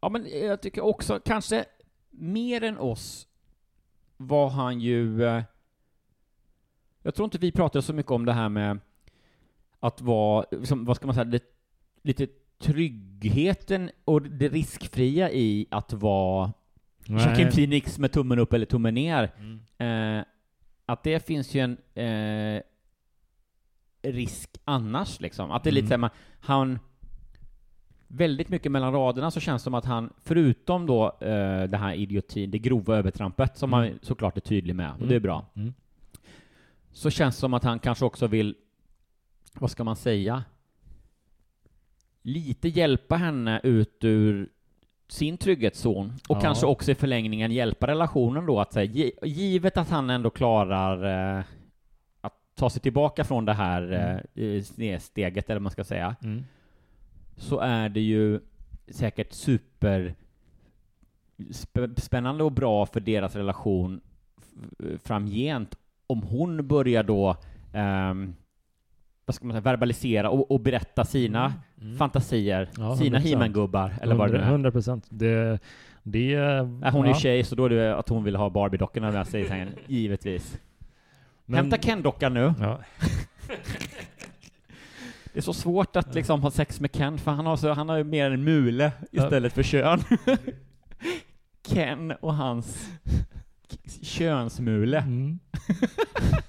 Ja, 0.00 0.08
men 0.08 0.26
jag 0.46 0.62
tycker 0.62 0.84
också, 0.84 1.20
kanske 1.24 1.64
mer 2.10 2.62
än 2.62 2.78
oss 2.78 3.26
var 4.16 4.48
han 4.50 4.80
ju... 4.80 5.24
Eh, 5.24 5.42
jag 7.02 7.14
tror 7.14 7.24
inte 7.24 7.38
vi 7.38 7.52
pratade 7.52 7.82
så 7.82 7.92
mycket 7.92 8.12
om 8.12 8.24
det 8.24 8.32
här 8.32 8.48
med 8.48 8.78
att 9.80 10.00
vara, 10.00 10.44
liksom, 10.50 10.84
vad 10.84 10.96
ska 10.96 11.06
man 11.06 11.14
säga, 11.14 11.24
det, 11.24 11.42
lite 12.02 12.26
tryggheten 12.58 13.90
och 14.04 14.22
det 14.22 14.48
riskfria 14.48 15.30
i 15.30 15.66
att 15.70 15.92
vara 15.92 16.52
Shaquin 17.06 17.50
Phoenix 17.50 17.98
med 17.98 18.12
tummen 18.12 18.38
upp 18.38 18.52
eller 18.52 18.66
tummen 18.66 18.94
ner. 18.94 19.30
Mm. 19.38 20.18
Eh, 20.18 20.24
att 20.86 21.02
det 21.02 21.26
finns 21.26 21.54
ju 21.54 21.60
en 21.60 21.76
eh, 21.94 22.62
risk 24.02 24.50
annars 24.64 25.20
liksom. 25.20 25.50
Att 25.50 25.64
det 25.64 25.70
är 25.70 25.72
lite 25.72 25.80
Mm. 25.84 25.88
såhär, 25.88 25.98
man, 25.98 26.10
han 26.40 26.78
väldigt 28.08 28.48
mycket 28.48 28.72
mellan 28.72 28.92
raderna 28.92 29.30
så 29.30 29.40
känns 29.40 29.62
det 29.62 29.64
som 29.64 29.74
att 29.74 29.84
han, 29.84 30.12
förutom 30.24 30.86
då 30.86 31.06
eh, 31.20 31.62
det 31.68 31.76
här 31.76 31.94
idiotin, 31.94 32.50
det 32.50 32.58
grova 32.58 32.96
övertrampet 32.96 33.58
som 33.58 33.74
Mm. 33.74 33.88
han 33.90 33.98
såklart 34.02 34.36
är 34.36 34.40
tydlig 34.40 34.76
med, 34.76 34.92
och 35.00 35.06
det 35.06 35.14
är 35.14 35.20
bra, 35.20 35.46
Mm. 35.54 35.74
Så 36.92 37.10
känns 37.10 37.34
det 37.36 37.40
som 37.40 37.54
att 37.54 37.64
han 37.64 37.78
kanske 37.78 38.04
också 38.04 38.26
vill, 38.26 38.54
vad 39.54 39.70
ska 39.70 39.84
man 39.84 39.96
säga, 39.96 40.44
lite 42.22 42.68
hjälpa 42.68 43.16
henne 43.16 43.60
ut 43.64 44.04
ur 44.04 44.48
sin 45.08 45.36
trygghetszon 45.38 46.12
och 46.28 46.36
Ja. 46.36 46.40
kanske 46.40 46.66
också 46.66 46.90
i 46.92 46.94
förlängningen 46.94 47.52
hjälpa 47.52 47.86
relationen 47.86 48.46
då 48.46 48.60
att 48.60 48.72
säga, 48.72 48.92
gi- 48.92 49.12
givet 49.22 49.76
att 49.76 49.88
han 49.90 50.10
ändå 50.10 50.30
klarar 50.30 51.36
eh, 51.38 51.44
att 52.20 52.34
ta 52.54 52.70
sig 52.70 52.82
tillbaka 52.82 53.24
från 53.24 53.44
det 53.44 53.52
här 53.54 53.92
eh, 54.34 54.62
snedsteget, 54.62 55.44
eller 55.50 55.54
vad 55.56 55.62
man 55.62 55.72
ska 55.72 55.84
säga, 55.84 56.16
Mm. 56.22 56.44
så 57.36 57.58
är 57.58 57.88
det 57.88 58.00
ju 58.00 58.40
säkert 58.88 59.32
super 59.32 60.14
sp- 61.38 62.00
spännande 62.00 62.44
och 62.44 62.52
bra 62.52 62.86
för 62.86 63.00
deras 63.00 63.36
relation 63.36 64.00
framgent 65.04 65.78
om 66.12 66.22
hon 66.22 66.68
börjar 66.68 67.02
då 67.02 67.36
ehm, 67.72 68.34
vad 69.26 69.34
ska 69.34 69.44
man 69.46 69.52
säga, 69.54 69.60
verbalisera 69.60 70.30
och, 70.30 70.50
och 70.50 70.60
berätta 70.60 71.04
sina 71.04 71.54
Mm. 71.82 71.96
fantasier, 71.98 72.68
Ja, 72.78 72.96
sina 72.96 73.18
100%. 73.18 73.22
He-Man-gubbar, 73.28 73.94
eller 74.02 74.14
vad 74.14 74.28
det 74.32 74.38
nu 74.38 74.44
är. 74.44 74.48
100 74.48 74.70
procent. 74.70 75.06
Det, 75.10 75.58
det 76.02 76.34
Är 76.34 76.90
hon 76.90 77.06
ja. 77.06 77.10
är 77.10 77.14
tjej, 77.14 77.44
så 77.44 77.54
då 77.54 77.64
är 77.64 77.70
det 77.70 77.96
att 77.96 78.08
hon 78.08 78.24
vill 78.24 78.36
ha 78.36 78.48
Barbie-dockorna 78.48 79.10
med 79.12 79.26
sig 79.26 79.40
i 79.42 79.44
sängen, 79.48 79.68
givetvis. 79.86 80.58
Men- 81.46 81.56
Hämta 81.56 81.78
Ken-dockan 81.78 82.34
nu. 82.34 82.54
Ja. 82.60 82.78
Det 85.32 85.38
är 85.38 85.42
så 85.42 85.52
svårt 85.52 85.96
att 85.96 86.14
liksom 86.14 86.42
ha 86.42 86.50
sex 86.50 86.80
med 86.80 86.92
Ken, 86.92 87.18
för 87.18 87.30
han 87.30 87.46
har, 87.46 87.56
så, 87.56 87.72
han 87.72 87.88
har 87.88 87.96
ju 87.96 88.04
mer 88.04 88.30
en 88.30 88.44
mule 88.44 88.92
istället 89.12 89.52
för 89.52 89.62
kön. 89.62 90.00
Ken 91.68 92.10
och 92.20 92.34
hans 92.34 92.90
könsmule. 94.02 94.98
Mm. 94.98 95.38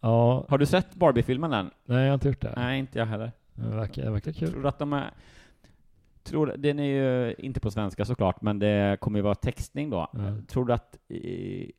ja, 0.00 0.46
Har 0.48 0.58
du 0.58 0.66
sett 0.66 0.94
Barbie-filmen 0.94 1.52
än? 1.52 1.70
nej 1.84 2.02
jag 2.02 2.08
har 2.08 2.14
inte 2.14 2.28
gjort 2.28 2.40
det. 2.40 2.52
Nej, 2.56 2.78
inte 2.78 2.98
jag 2.98 3.06
heller. 3.06 3.32
Det 3.54 3.68
verkar, 3.68 4.02
det 4.02 4.10
verkar 4.10 4.32
kul. 4.32 4.50
Tror 4.50 4.66
att 4.66 4.78
de 4.78 4.92
är... 4.92 5.10
Tror, 6.22 6.54
den 6.58 6.78
är 6.78 6.84
ju 6.84 7.34
inte 7.38 7.60
på 7.60 7.70
svenska 7.70 8.04
såklart, 8.04 8.42
men 8.42 8.58
det 8.58 8.96
kommer 9.00 9.18
ju 9.18 9.22
vara 9.22 9.34
textning 9.34 9.90
då. 9.90 10.08
Ja. 10.12 10.18
Tror 10.48 10.64
du 10.64 10.72
att... 10.72 10.98
I, 11.08 11.72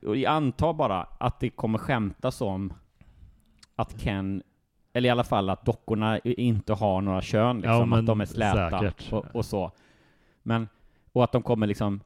jag 0.00 0.24
antar 0.24 0.72
bara 0.72 1.06
att 1.20 1.40
det 1.40 1.50
kommer 1.50 1.78
skämtas 1.78 2.40
om 2.40 2.72
att 3.76 4.00
Ken, 4.00 4.42
eller 4.92 5.08
i 5.08 5.10
alla 5.10 5.24
fall 5.24 5.50
att 5.50 5.64
dockorna 5.64 6.18
inte 6.18 6.72
har 6.72 7.00
några 7.00 7.22
kön, 7.22 7.56
liksom, 7.56 7.92
Ja, 7.92 7.98
att 7.98 8.06
de 8.06 8.20
är 8.20 8.24
släta 8.24 8.92
och, 9.10 9.24
och 9.34 9.44
så. 9.44 9.70
Men, 10.42 10.68
och 11.12 11.24
att 11.24 11.32
de 11.32 11.42
kommer 11.42 11.66
liksom... 11.66 12.00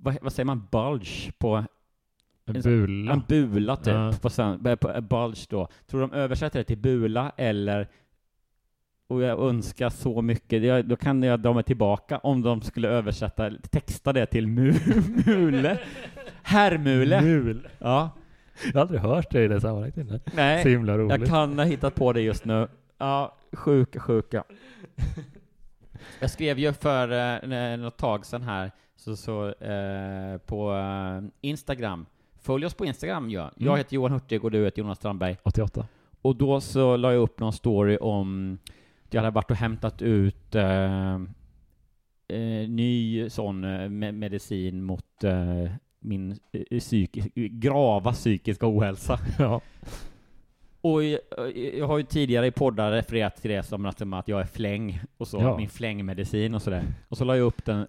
Vad, 0.00 0.16
vad 0.22 0.32
säger 0.32 0.44
man? 0.44 0.66
Bulge 0.70 1.32
på 1.38 1.64
En 2.46 2.60
bula. 2.62 3.12
en 3.12 3.22
bula 3.28 3.76
typ, 3.76 3.94
Ja. 3.94 4.12
på, 4.22 4.30
sven- 4.30 4.66
eh, 4.66 4.76
på 4.76 4.90
eh, 4.92 5.00
bulge 5.00 5.46
då. 5.48 5.68
Tror 5.86 6.00
de 6.00 6.12
översätter 6.12 6.58
det 6.58 6.64
till 6.64 6.78
bula 6.78 7.32
eller 7.36 7.88
och 9.08 9.22
jag 9.22 9.38
önskar 9.48 9.90
så 9.90 10.22
mycket, 10.22 10.62
jag, 10.62 10.84
då 10.84 10.96
kan 10.96 11.22
jag 11.22 11.40
dra 11.40 11.52
mig 11.52 11.62
tillbaka 11.64 12.18
om 12.18 12.42
de 12.42 12.62
skulle 12.62 12.88
översätta, 12.88 13.50
texta 13.70 14.12
det 14.12 14.26
till 14.26 14.46
mu, 14.46 14.74
mule. 15.26 15.80
Herrmule. 16.42 17.22
Mul. 17.22 17.68
Ja. 17.78 18.10
Jag 18.64 18.72
har 18.74 18.80
aldrig 18.80 19.00
hört 19.00 19.30
det 19.30 19.44
i 19.44 19.48
det 19.48 19.60
sammanhanget 19.60 19.96
innan. 19.96 20.18
Så 20.18 20.24
Nej, 20.34 20.68
himla 20.70 20.98
roligt. 20.98 21.20
jag 21.20 21.28
kan 21.28 21.58
ha 21.58 21.64
hittat 21.64 21.94
på 21.94 22.12
det 22.12 22.20
just 22.20 22.44
nu. 22.44 22.68
Ja, 22.98 23.36
sjuka, 23.52 24.00
sjuka. 24.00 24.44
Jag 26.20 26.30
skrev 26.30 26.58
ju 26.58 26.72
för 26.72 27.08
eh, 27.52 27.76
något 27.78 27.96
tag 27.96 28.26
sedan 28.26 28.42
här, 28.42 28.70
så, 28.98 29.16
så 29.16 29.48
eh, 29.48 30.38
på 30.46 30.72
eh, 30.74 31.22
Instagram. 31.40 32.06
Följ 32.40 32.66
oss 32.66 32.74
på 32.74 32.86
Instagram, 32.86 33.30
ja. 33.30 33.50
Jag 33.56 33.66
Mm. 33.66 33.76
heter 33.78 33.94
Johan 33.94 34.12
Hurtig 34.12 34.44
och 34.44 34.50
du 34.50 34.64
heter 34.64 34.82
Jonas 34.82 34.98
Strandberg. 34.98 35.36
88. 35.42 35.86
Och 36.22 36.36
då 36.36 36.60
så 36.60 36.96
la 36.96 37.12
jag 37.12 37.22
upp 37.22 37.40
någon 37.40 37.52
story 37.52 37.96
om 38.00 38.58
att 39.06 39.14
jag 39.14 39.20
hade 39.22 39.34
varit 39.34 39.50
och 39.50 39.56
hämtat 39.56 40.02
ut 40.02 40.54
eh, 40.54 41.14
eh, 42.28 42.68
ny 42.68 43.30
sån 43.30 43.64
eh, 43.64 43.68
me- 43.68 44.12
medicin 44.12 44.82
mot 44.82 45.24
eh, 45.24 45.70
min 46.00 46.30
eh, 46.52 46.60
psyki- 46.70 47.48
grava 47.48 48.12
psykiska 48.12 48.66
ohälsa. 48.66 49.18
Ja. 49.38 49.60
Och 50.92 51.04
jag, 51.04 51.20
jag 51.78 51.86
har 51.86 51.98
ju 51.98 52.04
tidigare 52.04 52.46
i 52.46 52.50
poddar 52.50 52.92
refererat 52.92 53.36
till 53.36 53.50
det 53.50 53.62
som 53.62 53.86
att, 53.86 54.02
att 54.02 54.28
jag 54.28 54.40
är 54.40 54.44
fläng, 54.46 55.00
och 55.16 55.28
så, 55.28 55.38
Ja. 55.40 55.56
min 55.56 55.68
flängmedicin 55.68 56.54
och 56.54 56.62
sådär. 56.62 56.82
Och 57.08 57.18
så 57.18 57.24
la 57.24 57.36
jag 57.36 57.46
upp 57.46 57.68
en 57.68 57.86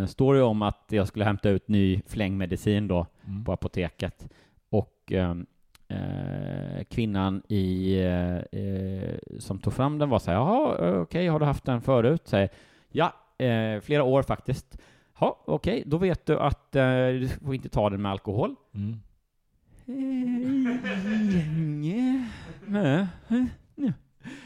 eh, 0.00 0.06
story 0.06 0.40
om 0.40 0.62
att 0.62 0.84
jag 0.88 1.08
skulle 1.08 1.24
hämta 1.24 1.48
ut 1.50 1.68
ny 1.68 2.02
flängmedicin 2.06 2.88
då 2.88 3.06
Mm. 3.26 3.44
på 3.44 3.52
apoteket. 3.52 4.28
Och 4.70 5.12
ehm, 5.12 5.46
eh, 5.88 6.84
kvinnan 6.90 7.42
i, 7.48 7.98
eh, 8.00 8.36
eh, 8.36 9.18
som 9.38 9.58
tog 9.58 9.72
fram 9.72 9.98
den 9.98 10.08
var 10.08 10.18
så 10.18 10.30
här, 10.30 10.38
jaha, 10.38 11.00
okej, 11.00 11.26
har 11.28 11.38
du 11.40 11.46
haft 11.46 11.64
den 11.64 11.80
förut? 11.80 12.22
Säger, 12.28 12.48
ja, 12.90 13.12
eh, 13.38 13.80
flera 13.80 14.02
år 14.02 14.22
faktiskt. 14.22 14.78
Ja, 15.20 15.38
okej, 15.44 15.82
då 15.86 15.96
vet 15.98 16.26
du 16.26 16.38
att 16.38 16.72
du 16.72 17.28
får 17.44 17.54
inte 17.54 17.68
ta 17.68 17.90
den 17.90 18.02
med 18.02 18.10
alkohol. 18.12 18.54
Mm. 18.74 19.00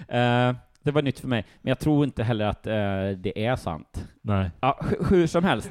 Eh, 0.08 0.54
det 0.82 0.90
var 0.90 1.02
nytt 1.02 1.20
för 1.20 1.28
mig, 1.28 1.44
men 1.62 1.68
jag 1.70 1.78
tror 1.78 2.04
inte 2.04 2.22
heller 2.24 2.44
att 2.46 2.66
eh, 2.66 3.08
det 3.18 3.44
är 3.46 3.56
sant. 3.56 4.08
Nej. 4.22 4.50
Ja, 4.60 4.78
hu- 4.82 5.06
hur 5.10 5.26
som 5.26 5.44
helst. 5.44 5.70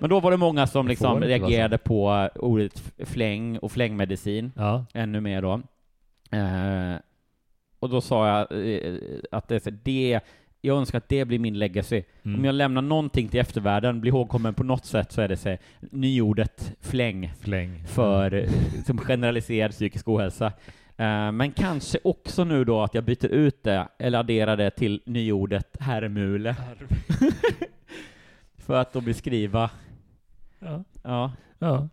Men 0.00 0.10
då 0.10 0.20
var 0.20 0.30
det 0.30 0.36
många 0.36 0.66
som 0.66 0.88
liksom 0.88 1.20
reagerade 1.20 1.78
på 1.78 2.28
ordet 2.34 2.72
f- 2.98 3.08
fläng 3.08 3.58
och 3.58 3.72
flängmedicin 3.72 4.52
Ja. 4.56 4.84
ännu 4.94 5.20
mer 5.20 5.42
då. 5.42 5.52
Eh, 6.36 6.96
och 7.78 7.88
då 7.90 8.00
sa 8.00 8.28
jag 8.28 8.68
eh, 8.68 8.98
att 9.32 9.48
det, 9.48 9.84
det, 9.84 10.20
jag 10.60 10.78
önskar 10.78 10.98
att 10.98 11.08
det 11.08 11.24
blir 11.24 11.38
min 11.38 11.58
legacy. 11.58 12.02
Mm. 12.22 12.38
Om 12.38 12.44
jag 12.44 12.54
lämnar 12.54 12.82
någonting 12.82 13.28
till 13.28 13.40
eftervärlden, 13.40 14.00
blir 14.00 14.12
ihågkommen 14.12 14.54
på 14.54 14.64
något 14.64 14.84
sätt, 14.84 15.12
så 15.12 15.20
är 15.20 15.28
det 15.28 15.36
så, 15.36 15.56
nyordet 15.80 16.72
fläng 16.80 17.32
Fläng. 17.40 17.84
för 17.86 18.34
eh, 18.34 18.50
som 18.86 18.98
generaliserad 18.98 19.70
psykisk 19.70 20.08
ohälsa. 20.08 20.46
Eh, 20.96 21.32
men 21.32 21.52
kanske 21.52 21.98
också 22.04 22.44
nu 22.44 22.64
då 22.64 22.82
att 22.82 22.94
jag 22.94 23.04
byter 23.04 23.26
ut 23.26 23.62
det, 23.62 23.88
eller 23.98 24.18
adderar 24.18 24.56
det 24.56 24.70
till 24.70 25.02
nyordet 25.06 25.76
herrmule. 25.80 26.56
för 28.58 28.74
att 28.74 28.92
då 28.92 29.00
beskriva, 29.00 29.70
Ja. 30.58 30.84
ja, 31.02 31.32
Ja. 31.58 31.88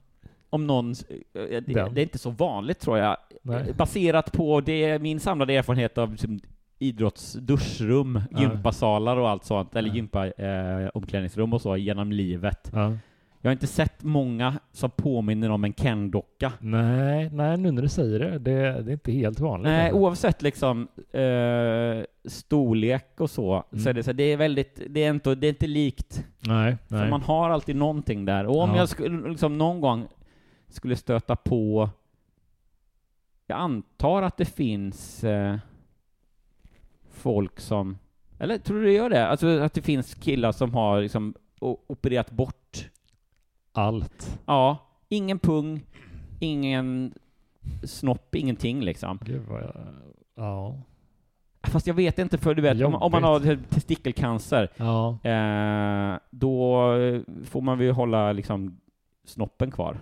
om 0.50 0.68
någon, 0.68 0.92
eh, 0.92 0.96
det, 1.34 1.62
det 1.92 2.02
är 2.02 2.04
inte 2.04 2.18
så 2.18 2.30
vanligt 2.30 2.80
tror 2.80 2.98
jag, 2.98 3.18
Nej. 3.42 3.74
baserat 3.74 4.32
på 4.32 4.62
det, 4.62 5.00
min 5.00 5.20
samlade 5.20 5.54
erfarenhet 5.54 5.98
av 5.98 6.12
liksom, 6.12 6.40
idrottsduschrum, 6.80 8.22
Ja. 8.32 8.40
gympasalar 8.42 9.18
och 9.18 9.30
allt 9.30 9.44
sånt, 9.46 9.76
eller 9.76 9.90
Ja. 9.90 9.96
gympa 9.96 10.28
eh, 10.28 10.88
omklädningsrum 10.94 11.54
och 11.54 11.62
så 11.62 11.78
genom 11.78 12.12
livet. 12.12 12.72
Ja. 12.74 12.94
Jag 13.42 13.50
har 13.50 13.54
inte 13.54 13.68
sett 13.68 14.04
många 14.04 14.54
som 14.72 14.90
påminner 14.90 15.50
om 15.50 15.64
en 15.64 15.74
Ken-docka. 15.74 16.54
Nej, 16.60 17.30
nej, 17.34 17.58
nu 17.58 17.72
när 17.72 17.82
du 17.82 17.90
säger 17.90 18.20
det, 18.20 18.40
det, 18.40 18.82
det 18.84 18.92
är 18.92 18.94
inte 18.94 19.12
helt 19.12 19.40
vanligt. 19.40 19.64
Nej, 19.72 19.82
alltså. 19.84 19.98
oavsett 20.00 20.42
liksom 20.42 20.88
eh, 21.12 22.30
storlek 22.30 23.20
och 23.22 23.30
så, 23.30 23.64
så 23.72 23.76
Mm. 23.78 23.88
är 23.88 23.94
det 23.94 24.04
så 24.04 24.14
det 24.14 24.24
är 24.24 24.38
väldigt, 24.38 24.82
det 24.90 25.04
är 25.04 25.10
inte, 25.10 25.36
det 25.36 25.48
är 25.48 25.50
inte 25.50 25.68
likt. 25.68 26.26
nej, 26.40 26.78
För 26.90 26.96
nej. 26.96 27.10
man 27.10 27.22
har 27.22 27.50
alltid 27.50 27.76
någonting 27.76 28.26
där. 28.26 28.46
Och 28.46 28.58
om 28.62 28.70
Ja. 28.70 28.78
jag 28.78 28.90
skulle, 28.90 29.30
liksom 29.30 29.58
någon 29.58 29.82
gång 29.82 30.08
skulle 30.70 30.96
stöta 30.96 31.36
på, 31.36 31.90
jag 33.48 33.60
antar 33.60 34.22
att 34.22 34.38
det 34.38 34.46
finns 34.46 35.24
eh, 35.24 35.56
folk 37.24 37.60
som, 37.60 37.98
eller 38.40 38.58
tror 38.58 38.78
du 38.78 38.84
det 38.86 38.92
gör 38.92 39.10
det? 39.10 39.28
Alltså 39.28 39.60
att 39.60 39.74
det 39.74 39.82
finns 39.82 40.14
killar 40.16 40.52
som 40.52 40.74
har 40.74 41.02
liksom 41.02 41.34
opererat 41.88 42.32
bort, 42.32 42.90
Allt. 43.72 44.40
ja, 44.46 44.78
ingen 45.10 45.40
pung, 45.40 45.82
ingen 46.40 47.14
snopp, 47.84 48.36
ingenting 48.36 48.82
liksom. 48.82 49.20
Gud 49.22 49.42
vad 49.50 49.62
jag... 49.62 49.72
Ja. 50.36 50.76
Fast 51.68 51.88
jag 51.88 51.94
vet 51.94 52.20
inte, 52.20 52.38
för 52.38 52.54
du 52.56 52.62
vet, 52.62 52.82
om, 52.84 52.96
om 52.96 53.12
man 53.12 53.24
har 53.24 53.58
testikelcancer, 53.70 54.70
Ja. 54.78 55.10
eh, 55.24 56.20
då 56.30 56.88
får 57.46 57.62
man 57.62 57.78
väl 57.78 57.92
hålla 57.92 58.32
liksom 58.32 58.78
snoppen 59.26 59.72
kvar, 59.72 59.98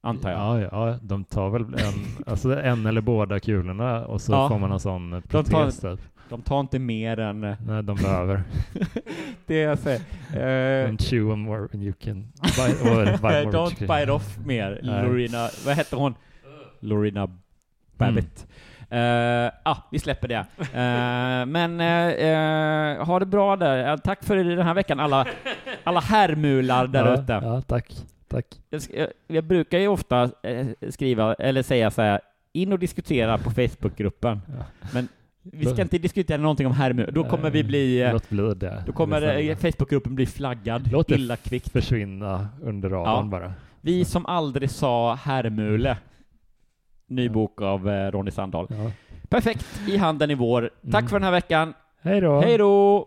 antar 0.00 0.30
jag. 0.30 0.38
Ja, 0.60 0.60
ja, 0.90 0.98
de 1.02 1.24
tar 1.24 1.50
väl 1.50 1.62
en, 1.62 2.24
alltså 2.26 2.60
en 2.62 2.86
eller 2.86 3.00
båda 3.00 3.40
kulorna 3.40 4.06
och 4.06 4.20
så 4.20 4.32
Ja. 4.32 4.48
får 4.48 4.58
man 4.58 4.72
en 4.72 4.80
sån 4.80 5.22
protes 5.28 5.80
typ. 5.80 6.00
De 6.30 6.42
tar 6.42 6.60
inte 6.60 6.78
mer 6.78 7.18
än 7.18 7.40
Nej, 7.40 7.82
de 7.82 7.96
behöver. 7.96 8.42
det 9.46 9.56
jag 9.56 9.78
säger. 9.78 10.00
Eh, 10.32 10.90
Don't 10.90 11.02
chew 11.10 11.32
on 11.32 11.40
more 11.40 11.68
than 11.68 11.82
you 11.82 11.92
can 11.92 12.32
bite, 12.42 12.90
or 12.90 13.04
bite 13.04 13.22
more 13.22 13.44
Don't 13.44 13.98
bite 13.98 14.12
off 14.12 14.38
mer. 14.44 14.80
Lorena, 14.82 15.48
vad 15.64 15.74
hette 15.74 15.96
hon? 15.96 16.14
Lorena 16.80 17.38
Babbitt. 17.96 18.46
Eh, 18.90 19.52
ah, 19.62 19.76
vi 19.90 19.98
släpper 19.98 20.28
det. 20.28 20.46
Eh, 20.58 21.46
men 21.46 21.80
eh, 21.80 23.06
ha 23.06 23.18
det 23.18 23.26
bra 23.26 23.56
där. 23.56 23.96
Tack 23.96 24.24
för 24.24 24.36
den 24.36 24.66
här 24.66 24.74
veckan, 24.74 25.00
alla, 25.00 25.26
alla 25.84 26.00
herrmular 26.00 26.86
där 26.86 27.06
ja, 27.06 27.14
ute. 27.14 27.32
Ja, 27.32 27.62
tack. 27.62 27.96
Tack. 28.28 28.46
Jag, 28.70 29.08
jag, 29.26 29.44
brukar 29.44 29.78
ju 29.78 29.88
ofta 29.88 30.30
skriva, 30.90 31.34
eller 31.34 31.62
säga 31.62 31.90
så 31.90 32.02
här, 32.02 32.20
in 32.52 32.72
och 32.72 32.78
diskutera 32.78 33.38
på 33.38 33.50
Facebookgruppen. 33.50 34.40
Ja. 34.58 34.64
Men 34.92 35.08
vi 35.42 35.66
ska 35.66 35.82
inte 35.82 35.98
diskutera 35.98 36.38
någonting 36.40 36.66
om 36.66 36.72
herrmular. 36.72 37.10
Då 37.12 37.24
kommer 37.24 37.50
vi 37.50 37.64
bli, 37.64 38.02
eh, 38.02 38.12
Låt 38.12 38.28
bli 38.30 38.54
det. 38.54 38.82
då 38.86 38.92
kommer 38.92 39.38
eh. 39.50 39.56
Facebookgruppen 39.56 40.14
bli 40.14 40.26
flaggad 40.26 40.92
Låt 40.92 41.10
illa 41.10 41.36
kvickt. 41.36 41.72
försvinna 41.72 42.48
under 42.62 42.88
radarn 42.88 43.24
Ja. 43.24 43.30
bara. 43.30 43.52
Vi 43.80 44.04
som 44.04 44.26
aldrig 44.26 44.70
sa 44.70 45.14
herrmule. 45.14 45.96
Ny 47.06 47.26
Ja. 47.26 47.32
bok 47.32 47.60
av 47.62 47.88
eh, 47.90 48.10
Ronny 48.10 48.30
Sandahl. 48.30 48.66
Ja. 48.70 48.90
Perfekt, 49.28 49.66
i 49.88 49.96
handen 49.96 50.30
i 50.30 50.34
vår. 50.34 50.70
Tack 50.92 51.00
Mm. 51.00 51.08
för 51.08 51.16
den 51.16 51.24
här 51.24 51.30
veckan. 51.30 51.74
Hej 52.02 52.20
då! 52.20 52.40
Hej 52.40 52.58
då! 52.58 53.06